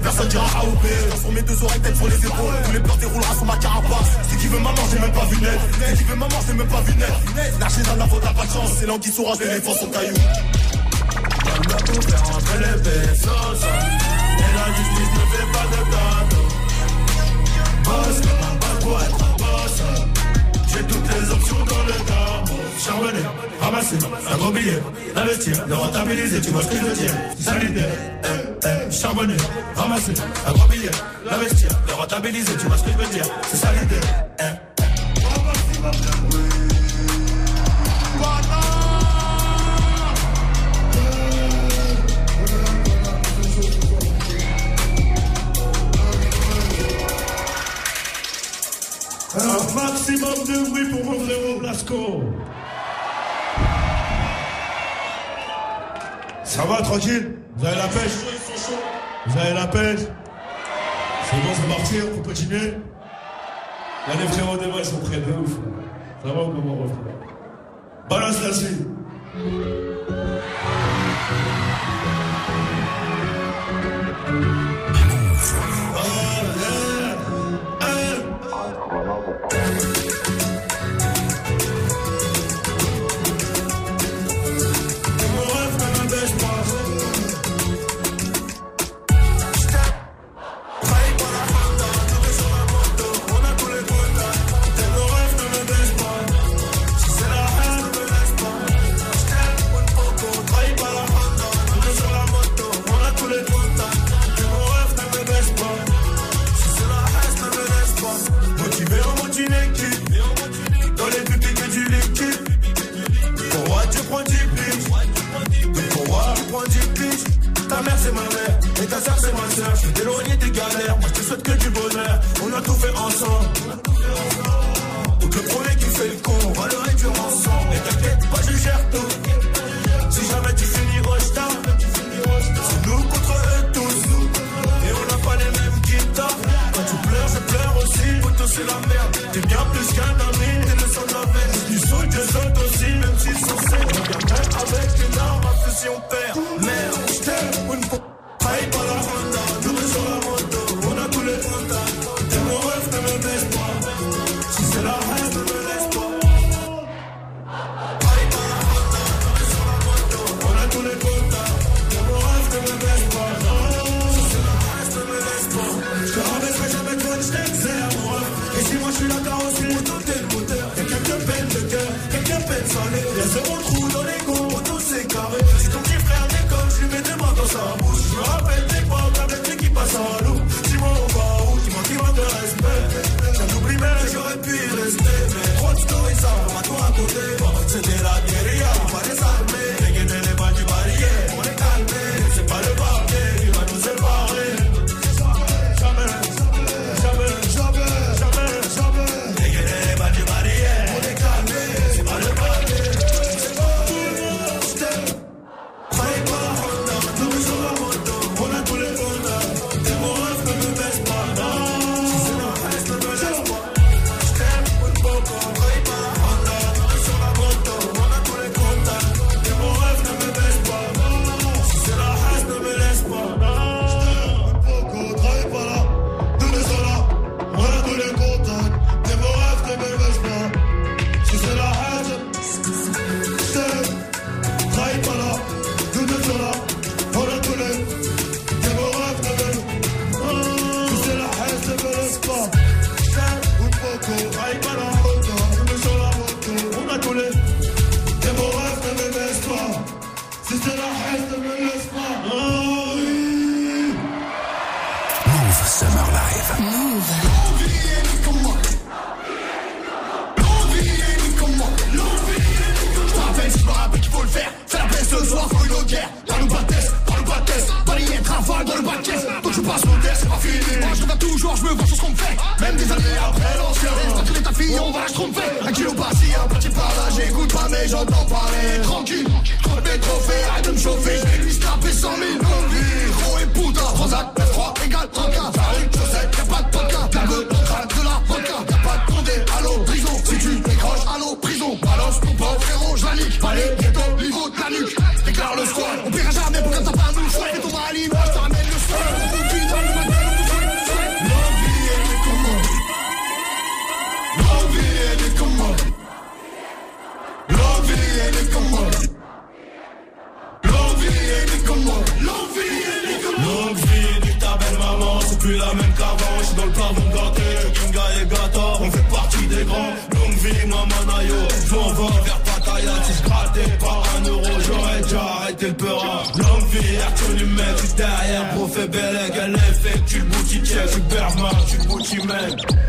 personne 0.00 0.28
dira 0.28 0.44
AOP 0.60 0.84
Sur 1.20 1.32
mes 1.32 1.42
deux 1.42 1.64
oreilles, 1.64 1.80
tête 1.80 1.96
sur 1.96 2.08
les 2.08 2.16
épaules. 2.16 2.54
Tous 2.64 2.72
les 2.72 2.80
plans 2.80 2.96
déroulera 2.96 3.34
sur 3.34 3.44
ma 3.44 3.56
carapace. 3.56 4.10
C'est 4.28 4.38
qui 4.38 4.46
veut 4.46 4.58
maman, 4.58 4.82
j'ai 4.90 4.98
même 4.98 5.12
pas 5.12 5.24
vu 5.26 5.40
net 5.40 5.60
C'est 5.78 5.96
qui 5.96 6.04
veut 6.04 6.16
maman, 6.16 6.36
j'ai 6.46 6.54
même 6.54 6.68
pas 6.68 6.80
vu 6.80 6.94
net 6.96 7.12
Lâcher 7.60 7.82
dans 7.82 7.96
la 7.96 8.06
faute, 8.06 8.22
t'as 8.22 8.32
pas 8.32 8.46
de 8.46 8.52
chance. 8.52 8.70
C'est 8.78 8.86
l'anguille 8.86 9.12
sourage, 9.12 9.38
l'éléphant 9.40 9.74
son 9.74 9.86
caillou. 9.86 10.14
On 11.46 11.60
doit 11.68 11.76
tout 11.76 12.02
faire 12.02 12.60
les 12.60 12.82
pesos 12.82 13.64
Et 14.38 14.50
la 14.56 14.66
justice 14.76 15.12
ne 15.16 15.24
fait 15.32 15.48
pas 15.52 15.66
de 15.70 15.80
cadeau 15.90 16.46
Boss 17.84 18.16
comme 18.20 18.42
un 18.48 18.54
boss 18.60 18.84
pour 18.84 19.00
être 19.02 19.24
un 19.24 19.36
boss. 19.38 19.76
J'ai 20.68 20.82
toutes 20.84 21.08
les 21.08 21.30
options 21.30 21.64
dans 21.64 21.84
le 21.86 21.92
gamme 21.92 22.39
Charbonner, 22.78 23.18
ramasser, 23.60 23.96
billet 24.54 24.82
Investir, 25.16 25.66
le 25.66 25.74
rentabiliser, 25.74 26.40
tu 26.40 26.50
vois 26.50 26.62
ce 26.62 26.68
que 26.68 26.76
je 26.76 26.82
veux 26.82 26.94
dire 26.94 27.12
l'idée 27.60 27.80
eh, 28.24 28.66
eh, 28.66 28.92
Charbonner, 28.92 29.36
ramasser, 29.76 30.14
un 30.46 30.52
gros 30.52 30.68
billet 30.68 30.90
Investir, 31.30 31.70
le 31.88 31.94
rentabiliser, 31.94 32.52
tu 32.58 32.66
vois 32.66 32.76
ce 32.76 32.84
que 32.84 32.90
je 32.92 32.96
veux 32.96 33.14
dire 33.14 33.24
C'est 33.50 33.56
ça 33.56 33.68
l'idée. 33.72 34.06
Un 49.32 49.74
maximum 49.74 50.34
de 50.44 50.70
bruit 50.70 50.90
pour 50.90 51.04
mon 51.04 51.24
frérot 51.24 51.60
Blasco. 51.60 52.22
Ça 56.50 56.64
va 56.64 56.82
tranquille 56.82 57.36
Vous 57.56 57.64
avez 57.64 57.76
la 57.76 57.86
pêche 57.86 58.10
Vous 59.26 59.38
avez 59.38 59.54
la 59.54 59.68
pêche 59.68 60.00
C'est 60.00 61.36
bon, 61.36 61.52
c'est 61.54 61.76
parti, 61.76 61.94
on 62.02 62.16
peut 62.16 62.28
continuer 62.28 62.72
Là, 64.08 64.14
les 64.20 64.26
frérots 64.26 64.56
des 64.56 64.66
ils 64.66 64.84
sont 64.84 64.98
prêts 64.98 65.18
de 65.18 65.32
ouf. 65.32 65.52
Ça 66.24 66.32
va 66.32 66.42
ou 66.42 66.48
comment 66.48 66.86
Balance 68.08 68.42
la 68.42 68.52
suite. 68.52 68.88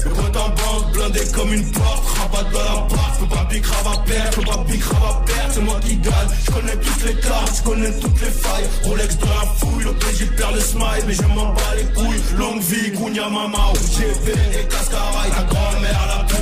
Le 0.03 0.09
compte 0.09 0.35
en 0.35 0.49
banque 0.49 0.93
blindé 0.93 1.21
comme 1.33 1.53
une 1.53 1.71
porte 1.71 2.05
Rabat 2.17 2.49
dans 2.51 2.59
la 2.59 2.87
barre, 2.87 3.15
faut 3.19 3.25
pas 3.25 3.45
pique, 3.49 3.65
rabat 3.65 4.01
perdre 4.05 4.33
Faut 4.33 4.41
pas 4.41 4.63
pique, 4.67 4.83
rabat 4.83 5.21
perdre, 5.25 5.51
c'est 5.53 5.61
moi 5.61 5.79
qui 5.81 5.95
gagne 5.97 6.13
Je 6.45 6.51
connais 6.51 6.75
toutes 6.75 7.03
les 7.05 7.15
cartes, 7.15 7.55
je 7.57 7.63
connais 7.69 7.99
toutes 7.99 8.21
les 8.21 8.31
failles 8.31 8.69
Rolex 8.83 9.17
dans 9.17 9.27
la 9.27 9.45
fouille, 9.57 9.83
le 9.83 9.93
PJ 9.93 10.35
perd 10.37 10.55
le 10.55 10.61
smile 10.61 11.03
Mais 11.07 11.13
je 11.13 11.23
m'en 11.23 11.53
bats 11.53 11.75
les 11.75 11.85
couilles, 11.93 12.21
longue 12.37 12.61
vie, 12.61 12.91
Gounia 12.91 13.29
Mama 13.29 13.71
Ou 13.73 13.97
GV 13.97 14.31
et 14.31 14.67
Cascaraï, 14.67 15.29
ta 15.29 15.43
grand-mère 15.43 16.07
la 16.07 16.23
plus 16.25 16.41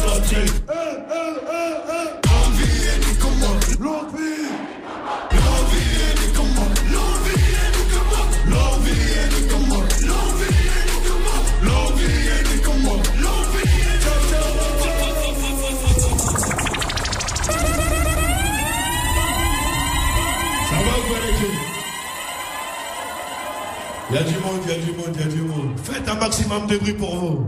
Il 24.09 24.15
y 24.15 24.19
a 24.19 24.23
du 24.23 24.33
monde, 24.39 24.59
il 24.65 24.71
y 24.71 24.73
a 24.73 24.77
du 24.79 24.91
monde, 24.93 25.11
il 25.13 25.21
y 25.21 25.23
a 25.23 25.27
du 25.27 25.41
monde. 25.41 25.79
Faites 25.83 26.09
un 26.09 26.15
maximum 26.15 26.65
de 26.65 26.77
bruit 26.77 26.93
pour 26.93 27.15
vous. 27.15 27.45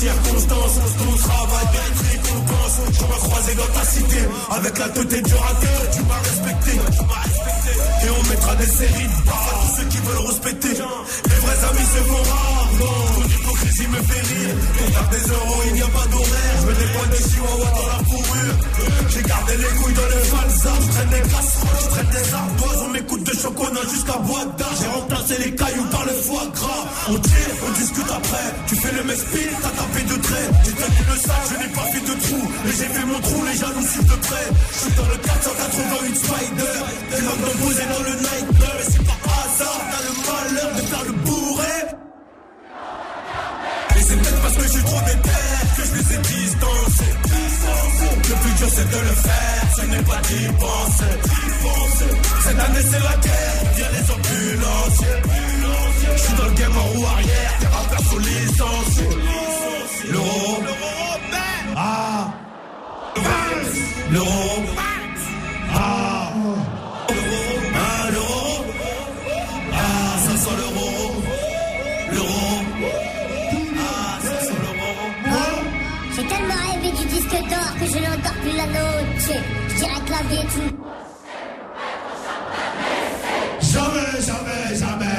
Circonstances, 0.00 0.80
ton 0.96 1.14
travail 1.18 1.66
mérite 1.74 1.89
récompense. 1.89 1.89
Me 3.50 3.56
dans 3.56 3.66
ta 3.66 3.84
cité, 3.84 4.18
avec 4.50 4.78
la 4.78 4.88
tête 4.88 5.08
du 5.08 5.34
rateur, 5.34 5.90
tu 5.92 6.02
m'as 6.02 6.18
respecté. 6.18 6.72
Et 8.02 8.10
on 8.10 8.30
mettra 8.30 8.54
des 8.56 8.66
séries 8.66 9.08
de 9.08 9.30
à 9.30 9.52
tous 9.60 9.76
ceux 9.76 9.88
qui 9.88 9.98
veulent 9.98 10.26
respecter. 10.26 10.68
Les 10.68 11.40
vrais 11.44 11.64
amis 11.68 11.88
se 11.94 12.02
font 12.08 12.22
rares. 12.30 12.68
Ton 12.78 13.28
hypocrisie 13.28 13.88
me 13.88 14.02
fait 14.02 14.34
rire. 14.34 14.54
Pour 14.76 14.88
faire 14.88 15.08
des 15.10 15.28
euros, 15.32 15.62
il 15.66 15.72
n'y 15.74 15.82
a 15.82 15.88
pas 15.88 16.06
d'horaire. 16.06 16.56
Je 16.60 16.66
mets 16.66 16.74
des 16.74 16.90
points 16.92 17.10
de 17.10 17.16
chihuahua 17.16 17.70
dans 17.76 17.88
la 17.88 18.00
fourrure. 18.08 18.56
J'ai 19.10 19.22
gardé 19.22 19.56
les 19.56 19.72
couilles 19.78 19.94
dans 19.94 20.10
les 20.14 20.24
falsas. 20.30 20.80
Je 20.80 20.92
traîne 20.92 21.10
des 21.10 21.28
casseroles, 21.28 21.80
je 21.82 21.88
traîne 21.88 22.10
des 22.10 22.34
ardoises. 22.34 22.82
On 22.86 22.90
m'écoute 22.90 23.24
de 23.24 23.34
chocolat 23.36 23.84
jusqu'à 23.92 24.18
boîte 24.18 24.56
d'art. 24.58 24.74
J'ai 24.80 24.88
remplacé 24.88 25.34
les 25.44 25.54
cailloux 25.54 25.88
par 25.90 26.04
le 26.06 26.12
foie 26.12 26.46
gras. 26.54 26.84
On 27.10 27.18
tire, 27.18 27.54
on 27.66 27.72
discute 27.72 28.10
après. 28.10 28.48
Tu 28.68 28.76
fais 28.76 28.92
le 28.96 29.04
mespil, 29.04 29.48
t'as 29.60 29.74
tapé 29.76 30.02
de 30.08 30.16
trait. 30.22 30.48
J'ai 30.64 30.72
tenu 30.72 31.00
le 31.10 31.16
sac, 31.18 31.42
je 31.50 31.56
n'ai 31.60 31.72
pas 31.74 31.86
fait 31.92 32.00
de 32.00 32.14
trou. 32.24 32.40
Mais 32.64 32.72
j'ai 32.72 32.88
fait 32.94 33.06
mon 33.06 33.20
trou, 33.20 33.39
les 33.44 33.56
jaloux 33.56 33.86
suivent 33.86 34.10
de 34.10 34.18
près. 34.26 34.46
Je 34.72 34.78
suis 34.78 34.92
dans 34.92 35.06
le 35.06 35.16
488 35.16 36.16
Spider. 36.16 36.76
Vas 37.10 37.36
me 37.36 37.50
poser 37.64 37.86
dans 37.92 38.02
le 38.08 38.14
nightmare. 38.26 38.76
Mais 38.78 38.88
c'est 38.92 39.04
pas 39.04 39.18
hasard, 39.38 39.80
t'as 39.90 40.02
le 40.08 40.12
malheur 40.26 40.70
de 40.76 40.82
faire 40.90 41.04
le 41.04 41.12
bourré. 41.12 41.76
Et 43.96 44.02
c'est 44.02 44.16
peut-être 44.16 44.40
parce 44.42 44.56
que 44.56 44.62
je 44.62 44.68
suis 44.68 44.82
trop 44.82 45.00
déter 45.06 45.50
que 45.76 45.82
je 45.84 45.92
les 45.94 46.14
ai 46.14 46.18
distancés. 46.18 47.14
Le 48.30 48.36
plus 48.36 48.52
dur 48.58 48.68
c'est 48.70 48.88
de 48.88 49.00
le 49.08 49.14
faire, 49.26 49.62
ce 49.76 49.82
n'est 49.86 50.02
pas 50.02 50.20
d'y 50.28 50.46
penser. 50.64 51.14
Cette 52.44 52.58
année 52.60 52.84
c'est 52.90 53.02
la 53.02 53.16
guerre, 53.24 53.62
viens 53.76 53.90
les 53.96 54.10
ambulances. 54.14 55.02
Je 56.16 56.22
suis 56.22 56.34
dans 56.34 56.44
le 56.44 56.52
game 56.52 56.76
en 56.76 56.82
roue 56.92 57.06
arrière, 57.06 57.52
des 57.60 57.66
rappeurs 57.66 58.04
sont 58.08 58.18
licenciés. 58.18 59.08
L'euro, 60.12 60.62
ah, 61.76 62.32
l'euro, 64.10 64.64
ah, 65.74 66.32
ah, 67.74 68.10
l'euro, 68.12 68.64
ah, 69.72 70.18
ça 70.24 70.36
sent 70.36 70.56
l'euro, 70.60 70.88
l'euro, 72.12 72.48
ah, 73.78 74.18
ça 74.22 74.40
sent 74.46 74.58
l'euro. 74.62 74.90
J'ai 76.14 76.26
tellement 76.26 76.60
rêvé 76.72 76.90
du 76.98 77.04
disque 77.06 77.38
d'or 77.50 77.70
que 77.78 77.86
je 77.86 77.98
encore 77.98 78.38
plus 78.42 78.56
la 78.56 78.66
note. 78.66 79.20
Je 79.68 79.74
dirais 79.78 80.00
est 80.32 80.52
une 80.56 80.80
Jamais, 83.60 84.20
jamais, 84.20 84.76
jamais. 84.76 85.09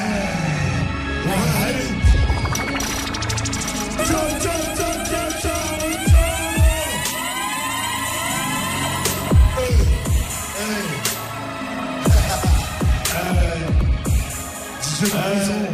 Son. 15.06 15.72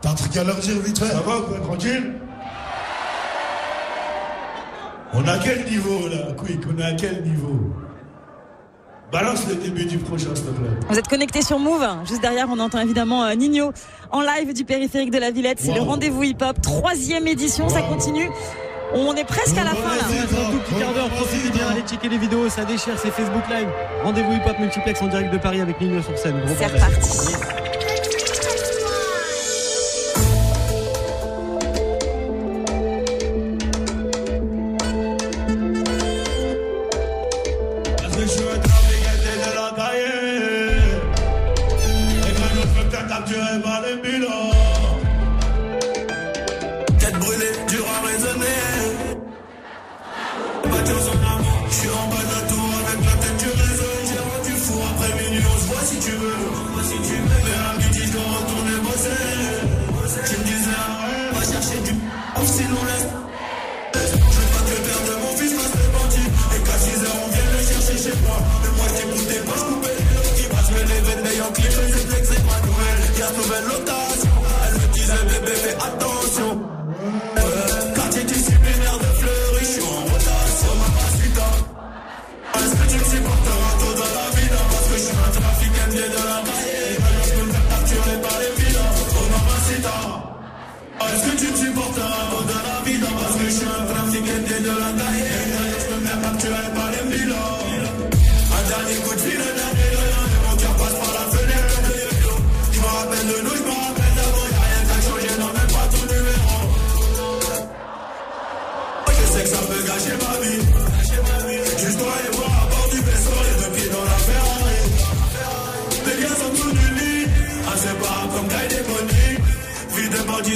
T'as 0.00 0.10
un 0.10 0.14
truc 0.14 0.36
à 0.36 0.44
leur 0.44 0.56
dire 0.56 0.80
vite 0.80 0.98
fait 0.98 1.06
Ça 1.06 1.20
va 1.20 1.40
quoi, 1.46 1.60
tranquille? 1.62 2.12
On 5.14 5.26
a 5.26 5.38
quel 5.38 5.64
niveau 5.64 6.08
là, 6.08 6.32
Quick? 6.36 6.60
On 6.72 6.78
est 6.78 6.84
à 6.84 6.92
quel 6.92 7.22
niveau? 7.24 7.58
Balance 9.10 9.48
le 9.48 9.54
début 9.54 9.86
du 9.86 9.96
prochain, 9.98 10.34
s'il 10.34 10.44
te 10.44 10.50
plaît. 10.50 10.68
Vous 10.90 10.98
êtes 10.98 11.08
connectés 11.08 11.40
sur 11.40 11.58
Move. 11.58 11.82
Juste 12.06 12.20
derrière, 12.20 12.46
on 12.50 12.58
entend 12.58 12.78
évidemment 12.80 13.24
euh, 13.24 13.34
Nino 13.34 13.72
en 14.12 14.20
live 14.20 14.52
du 14.52 14.66
périphérique 14.66 15.10
de 15.10 15.18
la 15.18 15.30
Villette. 15.30 15.60
C'est 15.60 15.72
le 15.72 15.80
rendez-vous 15.80 16.24
hip-hop. 16.24 16.60
Troisième 16.60 17.26
édition, 17.26 17.70
ça 17.70 17.80
continue. 17.80 18.28
On 18.94 19.14
est 19.14 19.24
presque 19.24 19.56
à 19.56 19.64
la 19.64 19.70
fin 19.70 19.96
là. 19.96 20.04
Un 20.04 20.50
tout 20.50 20.58
petit 20.58 20.74
quart 20.80 20.92
d'heure, 20.94 21.08
profitez 21.10 21.50
bien, 21.50 21.68
allez 21.70 21.82
checker 21.82 22.08
les 22.08 22.18
vidéos, 22.18 22.48
ça 22.48 22.64
déchire, 22.64 22.94
c'est 22.96 23.10
Facebook 23.10 23.42
Live. 23.50 23.68
Rendez-vous 24.02 24.32
hip 24.32 24.42
hop 24.48 24.58
multiplex 24.58 25.02
en 25.02 25.08
direct 25.08 25.32
de 25.32 25.38
Paris 25.38 25.60
avec 25.60 25.80
Nino 25.80 26.02
sur 26.02 26.16
scène. 26.16 26.40
Gros 26.44 26.54
C'est 26.58 26.66
reparti. 26.66 27.57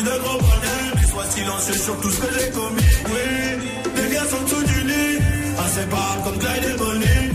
De 0.03 0.19
gros 0.19 0.39
bonheur, 0.39 0.87
mais 0.97 1.07
sois 1.07 1.25
silencieux 1.31 1.75
sur 1.75 2.01
tout 2.01 2.11
ce 2.11 2.19
que 2.19 2.27
j'ai 2.35 2.51
commis. 2.51 2.91
Oui, 3.07 3.71
les 3.95 4.13
gars 4.13 4.27
sont 4.27 4.45
sous 4.49 4.65
du 4.65 4.81
lit, 4.83 5.19
inséparables 5.65 6.23
comme 6.25 6.39
Clyde 6.39 6.65
et 6.75 6.77
Bonnie. 6.77 7.31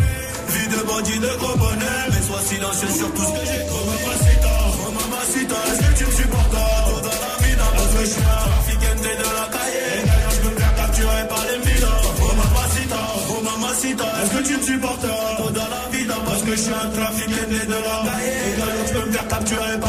Vie 0.51 0.67
de 0.75 0.83
bandit 0.85 1.19
de 1.19 1.31
gros 1.39 1.55
bonheur, 1.55 2.03
mais 2.11 2.21
sois 2.27 2.41
silencieux 2.41 2.89
sur 2.89 3.09
tout 3.13 3.23
ce 3.23 3.31
que 3.39 3.45
j'ai 3.47 3.63
commis. 3.71 4.03
Mamacita, 4.03 4.55
oh 4.83 4.91
mamacita, 4.99 5.55
est-ce 5.63 5.79
que 5.79 5.93
tu 5.97 6.05
me 6.07 6.11
supportes 6.11 6.51
Tout 6.51 7.01
dans 7.07 7.19
la 7.23 7.33
vie, 7.39 7.55
dans 7.55 7.71
parce 7.77 7.93
que 7.95 8.01
je 8.03 8.11
suis 8.11 8.27
un 8.27 8.43
trafiquant 8.51 8.99
de 8.99 9.29
la 9.39 9.47
cahier. 9.55 9.87
Et 9.87 10.03
d'ailleurs, 10.03 10.35
je 10.35 10.49
me 10.49 10.55
faire 10.59 10.75
capturer 10.75 11.23
par 11.31 11.43
les 11.47 11.59
minas. 11.63 12.01
Oh 12.19 12.33
mamacita, 12.35 13.01
oh 13.31 13.39
mamacita, 13.47 14.07
est-ce 14.19 14.31
que 14.35 14.43
tu 14.43 14.53
me 14.59 14.63
supportes 14.75 15.07
Tout 15.07 15.51
dans 15.55 15.71
la 15.71 15.83
vie, 15.95 16.03
dans 16.05 16.19
parce 16.27 16.43
que 16.43 16.51
je 16.51 16.61
suis 16.67 16.75
un 16.75 16.89
trafiquant 16.91 17.47
de 17.47 17.79
la 17.79 17.95
cahier. 18.11 18.35
Et 18.43 18.53
d'ailleurs, 18.59 18.87
je 18.87 18.91
peux 18.91 19.05
me 19.07 19.11
faire 19.15 19.27
capturer 19.31 19.79
par 19.79 19.86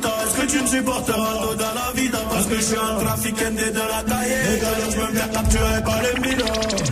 Est-ce 0.00 0.40
que 0.40 0.46
tu 0.46 0.62
me 0.62 0.66
supporteras 0.66 1.54
dans 1.58 1.74
la 1.74 1.92
vie, 1.94 2.08
Parce 2.08 2.46
que 2.46 2.54
je 2.56 2.60
suis 2.62 2.76
un 2.76 3.04
trafic 3.04 3.36
de 3.36 3.78
la 3.78 4.02
taille 4.02 4.32
Et 4.32 4.60
d'ailleurs 4.60 4.90
je 4.90 5.00
me 5.00 5.06
fais 5.18 5.28
capturer 5.30 5.82
par 5.84 6.00
les 6.02 6.20
milas 6.20 6.82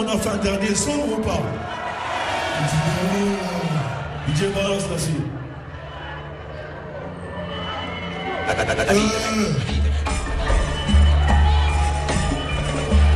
on 0.00 0.08
a 0.08 0.16
fait 0.18 0.30
un 0.30 0.36
dernier 0.36 0.74
sombre 0.74 1.18
ou 1.18 1.20
pas 1.20 1.42
DJ 4.28 4.44
balance 4.54 4.84
là-ci. 4.90 5.14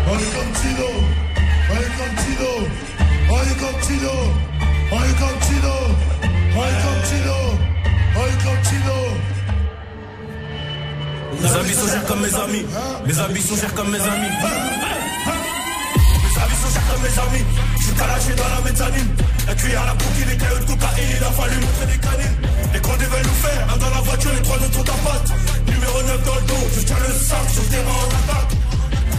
On 0.06 0.16
est 0.18 0.32
comme 0.34 0.52
Tino, 0.60 0.90
on 1.70 1.74
est 1.74 1.94
comme 1.98 2.14
Tino, 2.22 2.52
on 3.30 3.40
est 3.40 3.58
comme 3.58 3.78
Tino, 3.80 4.14
on 4.92 4.96
est 4.96 5.18
comme 5.18 5.38
Tino, 5.40 5.76
on 6.52 6.62
est 6.62 6.78
comme 6.82 7.00
Tino, 7.08 7.38
on 8.16 8.24
est 8.26 8.40
comme 8.44 8.62
Tino. 8.62 8.98
Mes 11.40 11.50
habits 11.50 11.74
sont 11.74 11.88
chers 11.88 12.04
comme 12.06 12.20
mes 12.20 12.34
amis. 12.34 12.66
Mes 13.06 13.18
habits 13.18 13.42
sont 13.42 13.56
chers 13.56 13.74
comme 13.74 13.90
mes 13.90 14.00
amis. 14.00 14.93
Mes 17.14 17.20
amis. 17.20 17.44
Dans 17.94 18.48
la 18.48 18.60
mezzanine. 18.64 19.14
La 19.46 19.54
cuillère 19.54 19.82
à 19.82 19.86
la 19.86 19.94
bouquille, 19.94 20.24
les 20.26 20.36
cailloux 20.36 20.58
de 20.58 20.64
cocaïne. 20.64 21.14
Il 21.14 21.22
a 21.22 21.30
fallu 21.30 21.56
montrer 21.62 21.86
des 21.86 22.00
canines. 22.02 22.38
Les 22.72 22.80
condés 22.80 23.04
veulent 23.04 23.22
nous 23.22 23.40
faire. 23.44 23.66
Un 23.72 23.76
dans 23.76 23.90
la 23.90 24.00
voiture, 24.00 24.32
les 24.34 24.42
trois 24.42 24.58
sont 24.58 24.90
en 24.90 24.98
pote. 25.06 25.28
Numéro 25.68 26.02
9 26.02 26.24
dans 26.24 26.34
le 26.34 26.42
dos. 26.42 26.64
Je 26.74 26.80
tiens 26.82 26.96
le 27.06 27.14
sac 27.14 27.46
sur 27.52 27.62
le 27.62 27.68
terrain 27.68 28.00
en 28.02 28.10
attaque. 28.18 28.52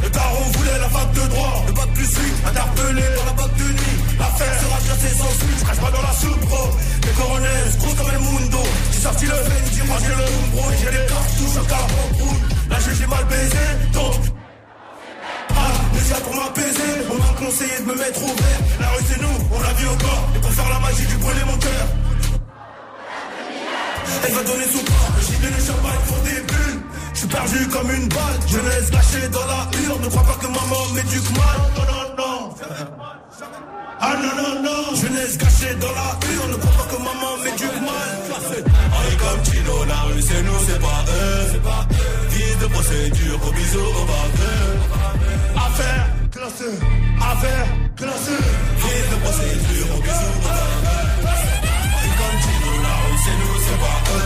Le 0.03 0.09
daron 0.09 0.43
voulait 0.55 0.79
la 0.79 0.89
fac 0.89 1.07
de 1.13 1.23
droit. 1.29 1.63
Le 1.67 1.73
bac 1.73 1.89
plus 1.93 2.11
8, 2.11 2.35
interpellé 2.49 3.05
dans 3.15 3.25
la 3.31 3.33
bac 3.39 3.51
de 3.55 3.63
nuit. 3.63 3.97
L'affaire 4.19 4.55
sera 4.59 4.77
classée 4.83 5.15
sans 5.15 5.33
suite. 5.39 5.61
Je 5.63 5.79
pas 5.79 5.91
dans 5.95 6.03
la 6.03 6.13
soupe, 6.19 6.45
bro. 6.49 6.63
Les 7.05 7.13
coronels, 7.15 7.69
gros 7.79 7.95
comme 7.95 8.11
El 8.11 8.19
Mundo. 8.19 8.63
J'ai 8.91 8.99
sorti 8.99 9.25
le 9.25 9.39
Fendi, 9.39 9.81
moi 9.87 9.97
j'ai 10.03 10.15
le. 10.19 10.27
Et 10.27 10.77
j'ai 10.83 10.91
les 10.91 11.05
cartouches 11.07 11.57
au 11.61 11.65
carbone 11.71 12.11
brûle. 12.19 12.43
Là 12.69 12.77
j'ai 12.83 13.07
mal 13.07 13.25
baisé, 13.31 13.65
donc. 13.93 14.34
Pour 16.05 16.35
m'apaiser, 16.35 16.93
on 17.09 17.15
m'a 17.15 17.33
conseillé 17.39 17.79
de 17.79 17.85
me 17.85 17.95
mettre 17.95 18.21
au 18.23 18.27
vert. 18.27 18.61
La 18.79 18.89
rue 18.89 19.03
c'est 19.09 19.21
nous, 19.21 19.37
on 19.51 19.59
l'a 19.59 19.73
vu 19.73 19.87
encore. 19.87 20.29
Et 20.35 20.39
pour 20.39 20.51
faire 20.51 20.69
la 20.69 20.79
magie 20.79 21.05
du 21.05 21.17
brûler 21.17 21.45
mon 21.47 21.57
cœur. 21.57 21.85
Elle 24.25 24.33
va 24.33 24.43
donner 24.43 24.65
son 24.65 24.83
corps, 24.85 25.11
le 25.17 25.21
gilet 25.25 25.51
le 25.57 25.65
champagne 25.65 26.03
font 26.05 26.23
des 26.23 26.41
bulles. 26.41 26.81
Je 27.13 27.19
suis 27.19 27.27
perdu 27.27 27.67
comme 27.69 27.91
une 27.91 28.07
balle, 28.07 28.39
jeunesse 28.47 28.91
gâchée 28.91 29.27
dans 29.29 29.45
la 29.45 29.67
urne. 29.89 30.01
Ne 30.03 30.07
crois 30.09 30.23
pas 30.23 30.37
que 30.41 30.47
maman 30.47 30.81
m'éduque 30.93 31.31
mal. 31.31 31.57
Non, 31.75 31.85
non, 31.91 32.05
non. 32.17 32.55
Ah 33.99 34.13
non, 34.21 34.33
non, 34.41 34.61
non. 34.61 34.95
Jeunesse 34.95 35.37
gâchée 35.37 35.75
dans 35.75 35.91
la 35.91 36.09
urne. 36.35 36.51
Ne 36.51 36.57
crois 36.57 36.83
pas 36.83 36.95
que 36.95 36.97
maman 37.01 37.37
m'éduque 37.43 37.81
mal. 37.81 38.11
Est 39.11 39.17
comme 39.17 39.41
Tino, 39.43 39.85
la 39.85 39.99
rue 40.01 40.21
c'est 40.21 40.43
nous, 40.43 40.59
c'est 40.67 40.79
pas 40.79 41.05
eux. 41.09 42.24
Guide 42.55 42.67
de 42.67 42.73
procédure, 42.73 43.39
au 43.47 43.51
bisou, 43.51 43.79
au 43.79 44.05
baveux. 44.05 44.79
Affaire, 45.57 46.07
Classé, 46.31 46.71
affaire, 47.19 47.67
classé, 47.97 48.37
guide 48.79 49.09
de 49.11 49.17
procédure, 49.23 49.87
au 49.95 50.01
bisou, 50.01 50.31
au 50.35 50.47
baveux. 50.47 50.95
Tino, 52.43 52.71
la 52.83 52.95
rue 53.01 53.19
c'est 53.23 53.37
nous, 53.41 53.55
c'est 53.65 53.79
pas 53.83 53.99
eux. 54.15 54.25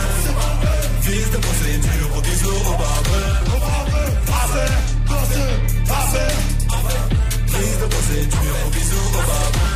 Fils 1.02 1.28
de 1.30 1.38
procédure, 1.38 2.08
au 2.16 2.20
bisou, 2.20 2.50
au 2.50 2.74
baveux. 2.78 3.30
Affaire, 4.42 4.78
classé, 5.06 5.44
affaire, 5.90 6.36
Prise 7.48 7.78
de 7.80 7.86
procédure, 7.86 8.56
au 8.64 8.70
bisou, 8.70 9.02
au 9.08 9.22
baveux. 9.28 9.70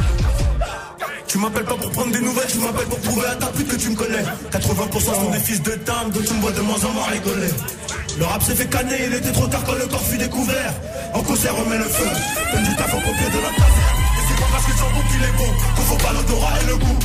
Tu 1.26 1.38
m'appelles 1.38 1.64
pas 1.64 1.74
pour 1.74 1.90
prendre 1.90 2.12
des 2.12 2.20
nouvelles, 2.20 2.46
tu 2.46 2.58
m'appelles 2.58 2.86
pour 2.86 3.00
prouver 3.00 3.26
à 3.26 3.34
ta 3.34 3.46
pute 3.46 3.66
que 3.68 3.76
tu 3.76 3.90
me 3.90 3.96
connais. 3.96 4.24
80% 4.52 5.00
sont 5.00 5.30
des 5.30 5.40
fils 5.40 5.60
de 5.62 5.74
dame, 5.84 6.10
donc 6.12 6.24
tu 6.24 6.34
me 6.34 6.40
vois 6.40 6.52
de 6.52 6.60
moins 6.60 6.84
en 6.84 6.90
moins 6.92 7.06
rigoler. 7.06 7.50
Le 8.18 8.24
rap 8.24 8.42
s'est 8.42 8.54
fait 8.54 8.66
canner, 8.66 8.96
il 9.06 9.14
était 9.14 9.32
trop 9.32 9.46
tard 9.46 9.62
quand 9.64 9.74
le 9.74 9.86
corps 9.86 10.04
fut 10.04 10.18
découvert. 10.18 10.72
En 11.14 11.22
concert, 11.22 11.54
on 11.58 11.68
met 11.68 11.78
le 11.78 11.84
feu, 11.84 12.06
donne 12.52 12.62
du 12.62 12.76
taf 12.76 12.94
au 12.94 13.00
pompier 13.00 13.26
de 13.26 13.40
la 13.42 13.50
caserne. 13.50 13.98
Et 14.16 14.22
c'est 14.28 14.40
pas 14.40 14.50
parce 14.52 14.64
que 14.64 14.70
le 14.70 14.94
bon 14.94 15.08
qu'il 15.10 15.22
est 15.22 15.36
bon, 15.36 15.50
qu'on 15.74 15.82
faut 15.82 15.96
pas 15.96 16.12
l'odorat 16.12 16.62
et 16.62 16.66
le 16.66 16.76
goût. 16.76 16.98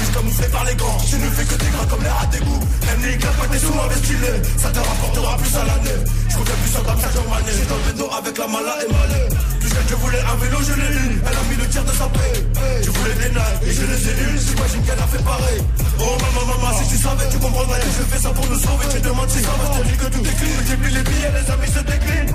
Juste 0.00 0.14
camouflé 0.14 0.46
par 0.48 0.64
les 0.64 0.74
grands, 0.76 0.98
je 0.98 1.16
ne 1.16 1.30
fais 1.30 1.44
que 1.44 1.54
des 1.62 1.70
gras 1.70 1.84
comme 1.90 2.02
l'air 2.02 2.16
à 2.22 2.26
dégoût. 2.26 2.60
Même 2.86 3.02
les 3.04 3.16
gars, 3.18 3.34
pas 3.38 3.46
des 3.48 3.58
sous 3.58 3.74
investis, 3.74 4.16
ça 4.56 4.70
te 4.70 4.78
rapportera 4.78 5.36
plus 5.36 5.56
à 5.56 5.64
l'année. 5.64 5.98
Je 6.28 6.36
reviens 6.38 6.54
plus 6.62 6.76
en 6.78 6.82
comme 6.84 7.00
ça, 7.00 7.08
j'en 7.14 7.28
manais. 7.28 7.52
J'suis 7.52 7.66
dans 7.66 8.08
le 8.08 8.16
avec 8.16 8.38
la 8.38 8.46
mala 8.46 8.74
et 8.80 8.92
malais. 8.92 9.28
Je 9.70 9.94
voulais 9.94 10.20
un 10.20 10.36
vélo, 10.36 10.58
je 10.66 10.74
l'ai 10.74 10.92
eu. 10.98 11.22
Elle 11.22 11.36
a 11.36 11.42
mis 11.50 11.56
le 11.56 11.68
tiers 11.68 11.84
de 11.84 11.92
sa 11.92 12.06
paix. 12.06 12.34
Je 12.82 12.90
voulais 12.90 13.14
des 13.14 13.34
nains 13.34 13.54
et 13.66 13.72
je 13.72 13.82
les 13.82 14.08
ai 14.08 14.14
eus. 14.22 14.38
J'imagine 14.46 14.82
qu'elle 14.82 14.98
a 14.98 15.06
fait 15.06 15.22
pareil. 15.22 15.60
Oh 16.00 16.16
maman, 16.20 16.46
maman, 16.46 16.78
si 16.78 16.88
tu 16.88 16.96
savais, 16.96 17.28
tu 17.30 17.38
comprendrais 17.38 17.80
que 17.80 17.86
je 17.86 18.04
fais 18.10 18.22
ça 18.22 18.30
pour 18.30 18.46
nous 18.46 18.58
sauver. 18.58 18.86
Tu 18.90 19.00
demandes 19.00 19.30
si 19.30 19.42
ça 19.42 19.50
va, 19.50 19.64
je 19.74 19.80
te 19.80 19.86
dis 19.86 19.96
que 19.96 20.06
tout 20.06 20.22
décline. 20.22 20.56
Multiplie 20.56 20.94
les 20.94 21.02
billets, 21.02 21.32
les 21.38 21.50
amis 21.50 21.70
se 21.70 21.82
déclinent. 21.86 22.34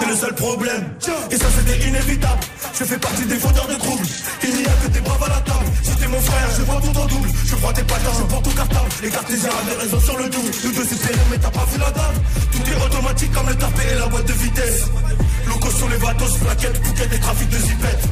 C'est 0.00 0.08
le 0.08 0.16
seul 0.16 0.34
problème. 0.34 0.84
Et 1.30 1.36
ça, 1.36 1.46
c'était 1.56 1.88
inévitable. 1.88 2.40
Je 2.78 2.84
fais 2.84 2.98
partie 2.98 3.26
des 3.26 3.36
fauteurs 3.36 3.68
de 3.68 3.74
troubles. 3.74 4.06
Il 4.42 4.54
n'y 4.56 4.64
a 4.64 4.74
que 4.82 4.88
des 4.88 5.00
braves 5.00 5.24
à 5.24 5.28
la 5.28 5.40
table. 5.40 5.66
Si 5.82 5.90
t'es 5.96 6.08
mon 6.08 6.20
frère, 6.20 6.48
je 6.56 6.62
vois 6.62 6.80
tout 6.80 6.96
en 6.98 7.06
double. 7.06 7.28
Je 7.44 7.54
prends 7.56 7.72
tes 7.72 7.82
patins, 7.82 8.14
je 8.18 8.24
porte 8.24 8.44
ton 8.44 8.50
cartable. 8.52 8.88
Les 9.02 9.10
cartésiens 9.10 9.50
avaient 9.60 9.80
raison 9.82 10.00
sur 10.00 10.16
le 10.16 10.28
double. 10.28 10.50
Nous 10.64 10.72
deux, 10.72 10.86
c'est 10.88 10.96
serré, 10.96 11.20
mais 11.30 11.38
t'as 11.38 11.50
pas 11.50 11.66
vu 11.70 11.78
la 11.78 11.90
dame. 11.90 12.16
Tout 12.52 12.62
est 12.70 12.84
automatique 12.84 13.32
comme 13.32 13.48
le 13.48 13.56
tapé 13.56 13.82
et 13.92 13.98
la 13.98 14.06
boîte 14.06 14.26
de 14.26 14.32
vitesse. 14.32 14.84
Locaux 15.50 15.70
sur 15.70 15.88
les 15.88 15.98
bateaux, 15.98 16.24
plaquettes, 16.42 16.80
bouquettes 16.82 17.12
et 17.12 17.18
trafic 17.18 17.48
de 17.50 17.56
zipettes. 17.58 18.08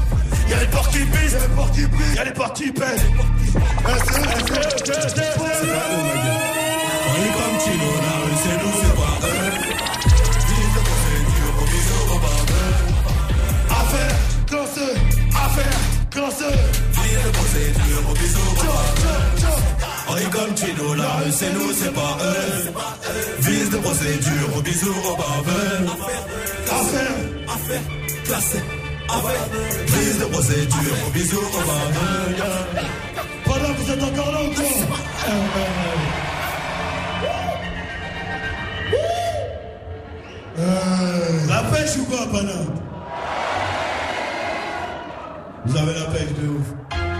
Y'a 0.50 0.60
les 0.60 0.66
portes 0.66 0.90
qui 0.92 0.98
pissent, 0.98 1.32
y'a 1.32 1.40
les 1.40 1.54
portes 1.54 1.74
qui 1.74 1.86
pissent, 1.86 2.14
y'a 2.16 2.24
les 2.24 2.32
portes 2.32 2.56
qui 2.56 2.70
pètent. 2.72 3.06
On 3.86 3.90
est 7.24 7.32
comme 7.32 7.56
Tino, 7.62 7.90
la 8.02 8.14
rue 8.24 8.36
c'est 8.42 8.58
nous, 8.62 8.74
c'est 8.80 8.96
pas 8.96 9.16
eux. 9.26 9.52
Vive 10.48 10.72
de 10.74 10.80
procédure, 10.88 11.54
au 11.60 11.64
bisou, 11.64 12.02
au 12.14 12.18
barbeux. 12.18 12.74
Affaire, 13.70 14.16
affaire. 15.34 16.87
Procédure, 17.32 18.02
au 18.10 18.14
bisou, 18.14 18.40
au 18.50 18.54
barbeux. 18.54 19.28
On 20.10 20.16
est 20.16 20.30
comme 20.30 20.54
Tino, 20.54 20.94
la 20.94 21.30
c'est 21.30 21.52
nous, 21.52 21.72
c'est 21.72 21.92
pas 21.92 22.16
eux. 22.22 22.72
Vice 23.40 23.70
de 23.70 23.76
procédure, 23.78 24.56
au 24.56 24.60
bisou, 24.62 24.92
au 24.92 25.16
barbeux. 25.16 25.86
Affaire, 26.70 27.16
affaire, 27.48 27.80
classé. 28.24 28.62
Affaire, 29.08 29.48
vice 29.86 30.18
de 30.18 30.24
procédure, 30.24 30.96
au 31.06 31.10
bisou, 31.10 31.38
au 31.38 31.62
barbeux. 31.66 32.36
Voilà, 33.46 33.68
vous 33.76 33.90
êtes 33.90 34.02
encore 34.02 34.32
là 34.32 34.40
ou 34.42 34.50
La 41.48 41.62
pêche 41.70 41.96
ou 41.98 42.04
quoi, 42.04 42.26
Pana 42.32 42.88
Vous 45.66 45.76
avez 45.76 45.94
la 45.94 46.04
pêche 46.06 46.32
de. 46.34 47.17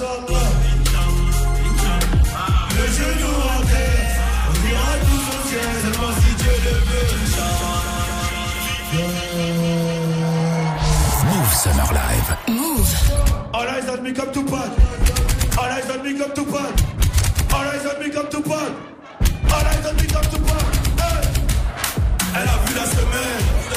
Inch'Allah. 0.00 0.48
Le 2.74 2.84
genou 2.96 3.34
en 3.36 3.60
terre, 3.66 4.16
on 4.48 4.54
ira 4.70 4.92
tous 5.04 5.26
au 5.28 5.40
ciel, 5.48 5.70
seulement 5.82 6.14
si 6.20 6.30
Dieu 6.36 6.56
le 6.64 6.74
veut, 6.88 7.08
Inch'Allah. 7.20 7.80
Move 11.28 11.52
Summer 11.54 11.90
Live. 11.92 12.30
Move. 12.48 12.92
All 13.52 13.68
eyes 13.68 13.88
on 13.90 14.02
me 14.02 14.12
comme 14.14 14.32
Tupac. 14.32 14.70
All 15.58 15.70
eyes 15.70 15.90
on 15.94 16.02
me 16.02 16.18
comme 16.18 16.32
Tupac. 16.32 16.72
All 17.52 17.66
eyes 17.66 17.86
on 17.86 18.02
me 18.02 18.10
comme 18.10 18.28
Tupac. 18.30 18.72
All 19.52 19.66
eyes 19.66 19.86
on 19.86 19.94
me 20.00 20.06
comme 20.08 20.28
Tupac. 20.30 20.64
Hey. 20.98 21.28
Elle 22.36 22.48
a 22.48 22.56
vu 22.64 22.74
la 22.74 22.86
semaine. 22.86 23.69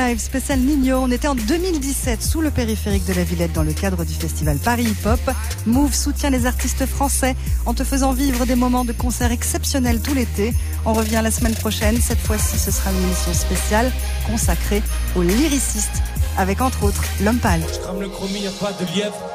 live 0.00 0.18
spécial 0.18 0.58
Nino. 0.60 0.96
On 0.96 1.10
était 1.10 1.28
en 1.28 1.34
2017 1.34 2.22
sous 2.22 2.40
le 2.40 2.50
périphérique 2.50 3.04
de 3.06 3.12
la 3.12 3.22
Villette 3.22 3.52
dans 3.52 3.62
le 3.62 3.72
cadre 3.72 4.04
du 4.04 4.14
festival 4.14 4.56
Paris 4.56 4.84
Hip 4.84 5.06
Hop. 5.06 5.20
Move 5.66 5.94
soutient 5.94 6.30
les 6.30 6.46
artistes 6.46 6.86
français 6.86 7.36
en 7.66 7.74
te 7.74 7.84
faisant 7.84 8.12
vivre 8.12 8.46
des 8.46 8.54
moments 8.54 8.86
de 8.86 8.92
concert 8.92 9.30
exceptionnels 9.30 10.00
tout 10.00 10.14
l'été. 10.14 10.54
On 10.86 10.94
revient 10.94 11.20
la 11.22 11.30
semaine 11.30 11.54
prochaine. 11.54 12.00
Cette 12.00 12.18
fois-ci, 12.18 12.58
ce 12.58 12.70
sera 12.70 12.90
une 12.92 13.02
émission 13.02 13.34
spéciale 13.34 13.92
consacrée 14.26 14.82
aux 15.16 15.22
lyricistes 15.22 16.02
avec 16.38 16.62
entre 16.62 16.84
autres 16.84 17.04
l'homme 17.22 17.38
pâle. 17.38 17.62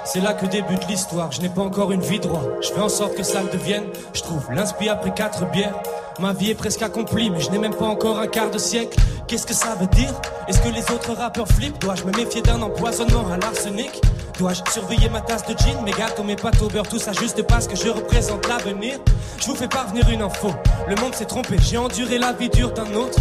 C'est 0.05 0.21
là 0.21 0.33
que 0.33 0.45
débute 0.45 0.87
l'histoire. 0.87 1.31
Je 1.31 1.41
n'ai 1.41 1.49
pas 1.49 1.63
encore 1.63 1.91
une 1.91 2.01
vie 2.01 2.19
droit. 2.19 2.43
Je 2.61 2.69
fais 2.69 2.79
en 2.79 2.89
sorte 2.89 3.15
que 3.15 3.23
ça 3.23 3.41
le 3.41 3.49
devienne. 3.49 3.85
Je 4.13 4.21
trouve 4.21 4.51
l'inspi 4.51 4.87
après 4.87 5.11
quatre 5.11 5.49
bières. 5.49 5.75
Ma 6.19 6.31
vie 6.31 6.51
est 6.51 6.55
presque 6.55 6.83
accomplie, 6.83 7.31
mais 7.31 7.41
je 7.41 7.49
n'ai 7.49 7.57
même 7.57 7.73
pas 7.73 7.85
encore 7.85 8.19
un 8.19 8.27
quart 8.27 8.51
de 8.51 8.59
siècle. 8.59 8.97
Qu'est-ce 9.27 9.47
que 9.47 9.55
ça 9.55 9.75
veut 9.79 9.87
dire? 9.87 10.13
Est-ce 10.47 10.61
que 10.61 10.69
les 10.69 10.83
autres 10.91 11.13
rappeurs 11.13 11.47
flippent? 11.47 11.79
Dois-je 11.79 12.03
me 12.03 12.11
méfier 12.11 12.43
d'un 12.43 12.61
empoisonnement 12.61 13.27
à 13.33 13.37
l'arsenic? 13.37 13.99
Dois-je 14.37 14.61
surveiller 14.71 15.09
ma 15.09 15.21
tasse 15.21 15.45
de 15.47 15.57
gin, 15.57 15.81
mes 15.83 15.91
gâteaux, 15.91 16.23
mes 16.23 16.35
pâtes 16.35 16.61
au 16.61 16.67
beurre, 16.67 16.87
tout 16.87 16.99
ça 16.99 17.11
juste 17.11 17.41
parce 17.47 17.67
que 17.67 17.75
je 17.75 17.89
représente 17.89 18.47
l'avenir 18.47 18.99
Je 19.39 19.47
vous 19.47 19.55
fais 19.55 19.67
parvenir 19.67 20.07
une 20.09 20.21
info. 20.21 20.51
Le 20.87 20.95
monde 20.97 21.15
s'est 21.15 21.25
trompé, 21.25 21.57
j'ai 21.59 21.77
enduré 21.77 22.19
la 22.19 22.33
vie 22.33 22.49
dure 22.49 22.71
d'un 22.71 22.93
autre. 22.93 23.19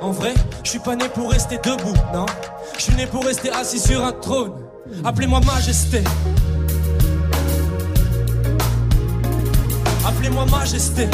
En 0.00 0.12
vrai, 0.12 0.32
je 0.62 0.70
suis 0.70 0.78
pas 0.78 0.94
né 0.94 1.08
pour 1.08 1.32
rester 1.32 1.58
debout, 1.58 1.96
non? 2.14 2.26
Je 2.78 2.82
suis 2.82 2.94
né 2.94 3.06
pour 3.06 3.24
rester 3.24 3.50
assis 3.50 3.80
sur 3.80 4.04
un 4.04 4.12
trône. 4.12 4.69
Appelez-moi 5.04 5.40
majesté. 5.40 6.02
Appelez-moi 10.06 10.46
majesté. 10.46 11.08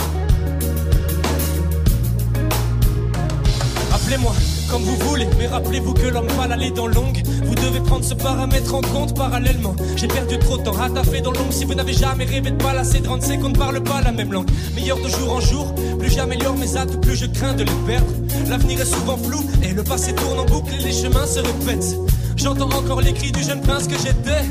Appelez-moi 3.92 4.32
comme 4.70 4.82
vous 4.82 4.96
voulez, 5.08 5.28
mais 5.38 5.46
rappelez-vous 5.46 5.94
que 5.94 6.08
l'homme 6.08 6.26
pâle 6.26 6.52
allait 6.52 6.72
dans 6.72 6.88
longue. 6.88 7.22
Vous 7.44 7.54
devez 7.54 7.80
prendre 7.80 8.04
ce 8.04 8.14
paramètre 8.14 8.74
en 8.74 8.80
compte 8.80 9.16
parallèlement. 9.16 9.76
J'ai 9.94 10.08
perdu 10.08 10.38
trop 10.38 10.58
de 10.58 10.64
temps 10.64 10.72
taffer 10.72 11.20
dans 11.20 11.30
l'ombre. 11.30 11.52
Si 11.52 11.64
vous 11.64 11.74
n'avez 11.74 11.92
jamais 11.92 12.24
rêvé 12.24 12.50
de 12.50 12.62
palasser 12.62 13.00
30 13.00 13.22
secondes, 13.22 13.52
ne 13.52 13.58
parle 13.58 13.82
pas 13.82 14.00
la 14.00 14.10
même 14.10 14.32
langue. 14.32 14.50
Meilleur 14.74 14.98
de 14.98 15.08
jour 15.08 15.32
en 15.32 15.40
jour, 15.40 15.72
plus 15.98 16.10
j'améliore 16.10 16.56
mes 16.56 16.76
atouts, 16.76 16.98
plus 16.98 17.16
je 17.16 17.26
crains 17.26 17.54
de 17.54 17.62
les 17.62 17.86
perdre. 17.86 18.12
L'avenir 18.48 18.80
est 18.80 18.84
souvent 18.84 19.16
flou 19.16 19.44
et 19.62 19.72
le 19.72 19.84
passé 19.84 20.12
tourne 20.14 20.40
en 20.40 20.44
boucle 20.44 20.74
et 20.74 20.82
les 20.82 20.92
chemins 20.92 21.26
se 21.26 21.38
répètent. 21.38 21.96
J'entends 22.36 22.68
encore 22.70 23.00
les 23.00 23.12
cris 23.12 23.32
du 23.32 23.42
jeune 23.42 23.60
prince 23.60 23.88
que 23.88 23.96
j'étais. 23.96 24.44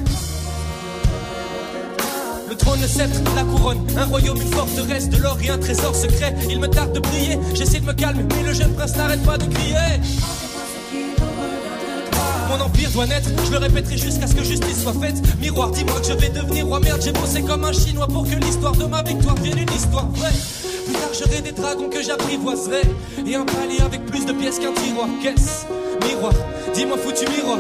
Le 2.50 2.56
trône, 2.56 2.82
le 2.82 2.88
sceptre, 2.88 3.20
la 3.36 3.44
couronne, 3.44 3.86
un 3.98 4.06
royaume, 4.06 4.42
une 4.42 4.52
forteresse, 4.52 5.10
de 5.10 5.18
l'or 5.18 5.38
et 5.44 5.50
un 5.50 5.58
trésor 5.58 5.96
secret. 5.96 6.36
Il 6.50 6.60
me 6.60 6.68
tarde 6.68 6.94
de 6.94 7.00
briller, 7.00 7.38
j'essaie 7.54 7.80
de 7.80 7.86
me 7.86 7.94
calmer, 7.94 8.24
mais 8.36 8.44
le 8.44 8.54
jeune 8.54 8.74
prince 8.74 8.96
n'arrête 8.96 9.24
pas 9.24 9.38
de 9.38 9.46
crier. 9.46 10.02
Mon 12.50 12.64
empire 12.64 12.90
doit 12.92 13.06
naître, 13.06 13.30
je 13.46 13.52
le 13.52 13.58
répéterai 13.58 13.98
jusqu'à 13.98 14.28
ce 14.28 14.36
que 14.36 14.44
justice 14.44 14.82
soit 14.82 14.94
faite. 14.94 15.22
Miroir, 15.40 15.72
dis-moi 15.72 16.00
que 16.00 16.08
je 16.08 16.14
vais 16.14 16.30
devenir 16.30 16.66
roi. 16.66 16.80
Merde, 16.80 17.02
j'ai 17.04 17.12
bossé 17.12 17.42
comme 17.42 17.66
un 17.66 17.74
chinois 17.74 18.08
pour 18.08 18.24
que 18.24 18.36
l'histoire 18.36 18.76
de 18.76 18.86
ma 18.86 19.04
victoire 19.04 19.36
vienne 19.36 19.60
une 19.60 19.74
histoire 19.74 20.08
vraie. 20.12 20.34
Plus 20.86 20.94
tard, 20.94 21.42
des 21.44 21.52
dragons 21.52 21.90
que 21.90 22.02
j'apprivoiserai. 22.02 22.82
Et 23.28 23.36
un 23.36 23.46
palais 23.46 23.82
avec 23.84 24.06
plus 24.06 24.26
de 24.26 24.32
pièces 24.34 24.60
qu'un 24.60 24.74
tiroir. 24.74 25.08
Qu'est-ce? 25.22 25.66
Miroir, 26.08 26.34
dis-moi 26.76 26.98
foutu 26.98 27.26
miroir. 27.32 27.58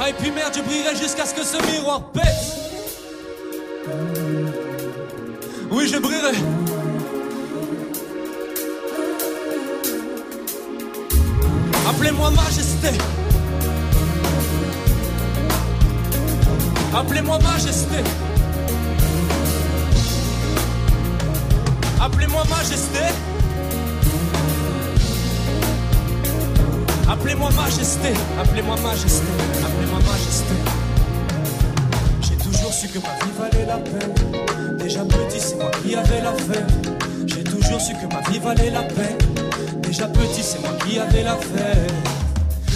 Ah, 0.00 0.10
et 0.10 0.12
puis 0.12 0.30
merde, 0.30 0.52
je 0.54 0.60
brillerai 0.60 0.96
jusqu'à 0.96 1.24
ce 1.24 1.34
que 1.34 1.44
ce 1.44 1.56
miroir 1.70 2.02
pète. 2.12 2.24
Oui, 5.70 5.88
je 5.88 5.98
brillerai. 5.98 6.34
Appelez-moi 11.88 12.30
majesté. 12.30 12.88
Appelez-moi 16.94 17.38
majesté. 17.38 17.96
Appelez-moi 22.00 22.42
majesté. 22.50 23.37
Appelez-moi 27.08 27.50
majesté. 27.52 28.08
Appelez-moi 28.38 28.76
majesté. 28.82 29.26
Appelez-moi 29.64 29.98
majesté. 30.00 30.54
J'ai 32.20 32.36
toujours 32.36 32.72
su 32.72 32.88
que 32.88 32.98
ma 32.98 33.14
vie 33.24 33.32
valait 33.38 33.66
la 33.66 33.78
peine. 33.78 34.78
Déjà 34.78 35.04
petit, 35.04 35.40
c'est 35.40 35.56
moi 35.56 35.70
qui 35.82 35.94
avais 35.94 36.20
l'affaire. 36.20 36.66
J'ai 37.26 37.44
toujours 37.44 37.80
su 37.80 37.94
que 37.94 38.14
ma 38.14 38.20
vie 38.30 38.38
valait 38.38 38.70
la 38.70 38.82
peine. 38.82 39.16
Déjà 39.82 40.06
petit, 40.06 40.42
c'est 40.42 40.60
moi 40.60 40.76
qui 40.86 40.98
avais 40.98 41.22
l'affaire. 41.22 41.86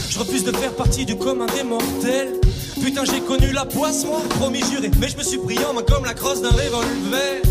Je 0.09 0.19
refuse 0.19 0.45
de 0.45 0.53
faire 0.53 0.73
partie 0.73 1.05
du 1.05 1.17
commun 1.17 1.47
des 1.55 1.63
mortels. 1.63 2.41
Putain, 2.83 3.05
j'ai 3.05 3.21
connu 3.21 3.53
la 3.53 3.67
poisse, 3.67 4.05
moi, 4.07 4.21
promis 4.41 4.63
juré. 4.65 4.91
Mais 4.99 5.09
je 5.09 5.17
me 5.19 5.23
suis 5.23 5.39
pris 5.39 5.59
en 5.65 5.75
main 5.75 5.83
comme 5.83 6.07
la 6.07 6.15
crosse 6.15 6.41
d'un 6.41 6.51
revolver. 6.51 7.43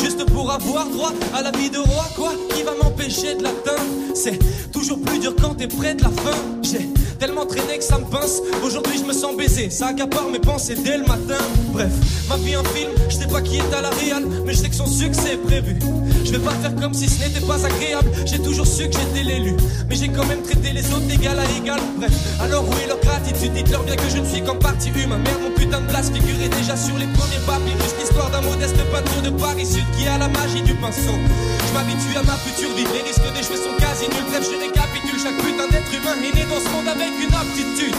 Juste 0.00 0.24
pour 0.26 0.50
avoir 0.50 0.86
droit 0.88 1.12
à 1.34 1.42
la 1.42 1.50
vie 1.52 1.70
de 1.70 1.78
roi, 1.78 2.04
quoi 2.16 2.32
Qui 2.54 2.62
va 2.62 2.72
m'empêcher 2.82 3.34
de 3.34 3.42
l'atteindre 3.42 3.82
C'est 4.14 4.38
toujours 4.82 4.98
plus 4.98 5.20
dur 5.20 5.32
quand 5.40 5.54
t'es 5.54 5.68
près 5.68 5.94
de 5.94 6.02
la 6.02 6.10
fin. 6.10 6.91
Tellement 7.22 7.46
traîné 7.46 7.78
que 7.78 7.84
ça 7.84 7.98
me 8.00 8.04
pince. 8.04 8.42
Aujourd'hui, 8.64 8.98
je 8.98 9.04
me 9.04 9.12
sens 9.12 9.36
baisé. 9.36 9.70
Ça 9.70 9.86
accapare 9.88 10.28
mes 10.28 10.40
pensées 10.40 10.74
dès 10.74 10.98
le 10.98 11.04
matin. 11.04 11.38
Bref, 11.72 11.92
ma 12.28 12.36
vie 12.36 12.56
un 12.56 12.64
film. 12.74 12.90
Je 13.08 13.14
sais 13.14 13.28
pas 13.28 13.40
qui 13.40 13.58
est 13.58 13.72
à 13.72 13.80
la 13.80 13.90
réal, 13.90 14.24
mais 14.44 14.52
je 14.52 14.58
sais 14.58 14.68
que 14.68 14.74
son 14.74 14.88
succès 14.88 15.34
est 15.34 15.44
prévu. 15.46 15.78
Je 16.24 16.32
vais 16.32 16.40
pas 16.40 16.50
faire 16.62 16.74
comme 16.74 16.92
si 16.92 17.08
ce 17.08 17.24
n'était 17.24 17.46
pas 17.46 17.64
agréable. 17.64 18.10
J'ai 18.26 18.40
toujours 18.40 18.66
su 18.66 18.88
que 18.88 18.96
j'étais 18.98 19.22
l'élu. 19.22 19.54
Mais 19.88 19.94
j'ai 19.94 20.08
quand 20.08 20.26
même 20.26 20.42
traité 20.42 20.72
les 20.72 20.84
autres 20.92 21.06
d'égal 21.06 21.38
à 21.38 21.44
égal. 21.56 21.78
Bref, 21.96 22.10
alors 22.40 22.64
où 22.68 22.72
est 22.82 22.88
leur 22.88 22.98
gratitude? 22.98 23.52
Dites-leur 23.52 23.84
bien 23.84 23.94
que 23.94 24.08
je 24.10 24.18
ne 24.18 24.26
suis 24.26 24.42
qu'en 24.42 24.56
partie 24.56 24.90
humain. 24.90 25.18
Merde, 25.18 25.42
mon 25.44 25.54
putain 25.54 25.80
de 25.80 25.86
place 25.86 26.10
figurait 26.10 26.48
déjà 26.48 26.76
sur 26.76 26.98
les 26.98 27.06
premiers 27.06 27.42
papiers. 27.46 27.76
Juste 27.84 28.00
l'histoire 28.00 28.30
d'un 28.30 28.42
modeste 28.42 28.82
peintre 28.90 29.22
de 29.22 29.30
Paris 29.30 29.66
Sud 29.66 29.86
qui 29.96 30.08
a 30.08 30.18
la 30.18 30.26
magie 30.26 30.62
du 30.62 30.74
pinceau. 30.74 31.16
Je 31.68 31.72
m'habitue 31.72 32.16
à 32.18 32.24
ma 32.24 32.34
future 32.42 32.74
vie. 32.74 32.86
Les 32.92 33.06
risques 33.06 33.30
d'échouer 33.32 33.62
sont 33.62 33.76
quasi 33.78 34.10
nuls. 34.10 34.26
Bref, 34.28 34.42
je 34.42 34.58
récapitule. 34.58 34.91
Chaque 35.18 35.36
putain 35.36 35.68
d'être 35.68 35.92
humain 35.94 36.14
est 36.16 36.34
né 36.34 36.44
dans 36.46 36.58
ce 36.58 36.68
monde 36.74 36.88
avec 36.88 37.10
une 37.22 37.34
aptitude. 37.34 37.94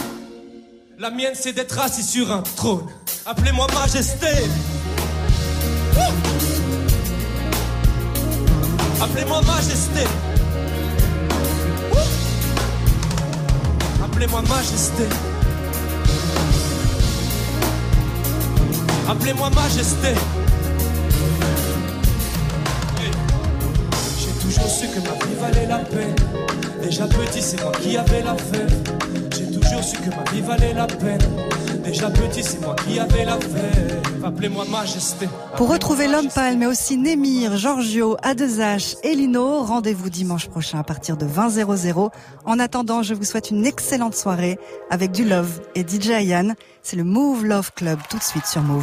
La 0.98 1.10
mienne, 1.10 1.32
c'est 1.34 1.52
d'être 1.52 1.78
assis 1.78 2.02
sur 2.02 2.30
un 2.30 2.42
trône. 2.42 2.86
Appelez-moi 3.24 3.66
majesté. 3.72 4.26
Appelez-moi 9.00 9.40
majesté. 9.42 10.04
Appelez-moi 14.04 14.42
majesté. 14.42 15.04
Appelez-moi 19.08 19.50
majesté. 19.50 20.14
J'ai 24.44 24.50
toujours 24.50 24.70
su 24.70 24.88
que 24.88 25.00
ma 25.00 25.12
vie 25.24 25.34
valait 25.40 25.66
la 25.66 25.78
peine. 25.78 26.14
Déjà 26.82 27.06
petit, 27.06 27.40
c'est 27.40 27.62
moi 27.62 27.72
qui 27.80 27.96
avais 27.96 28.22
l'affaire. 28.22 28.66
J'ai 29.34 29.50
toujours 29.50 29.82
su 29.82 29.96
que 29.96 30.10
ma 30.10 30.30
vie 30.30 30.42
valait 30.42 30.74
la 30.74 30.86
peine. 30.86 31.20
Déjà 31.82 32.10
petit, 32.10 32.42
c'est 32.42 32.60
moi 32.60 32.76
qui 32.76 32.98
avais 32.98 33.24
l'affaire. 33.24 34.02
Appelez-moi 34.22 34.66
majesté. 34.70 35.28
Pour 35.56 35.70
retrouver 35.70 36.08
l'homme 36.08 36.28
pâle, 36.28 36.58
mais 36.58 36.66
aussi 36.66 36.98
Némir, 36.98 37.56
Giorgio, 37.56 38.16
A2H 38.22 38.96
et 39.02 39.14
Lino, 39.14 39.62
rendez-vous 39.62 40.10
dimanche 40.10 40.48
prochain 40.48 40.78
à 40.78 40.84
partir 40.84 41.16
de 41.16 41.26
20h00. 41.26 42.10
En 42.44 42.58
attendant, 42.58 43.02
je 43.02 43.14
vous 43.14 43.24
souhaite 43.24 43.50
une 43.50 43.64
excellente 43.64 44.14
soirée 44.14 44.58
avec 44.90 45.10
du 45.10 45.24
Love 45.24 45.60
et 45.74 45.82
DJ 45.82 46.22
Yann. 46.22 46.54
C'est 46.82 46.96
le 46.96 47.04
Move 47.04 47.46
Love 47.46 47.72
Club 47.74 47.98
tout 48.10 48.18
de 48.18 48.22
suite 48.22 48.46
sur 48.46 48.60
Move. 48.62 48.82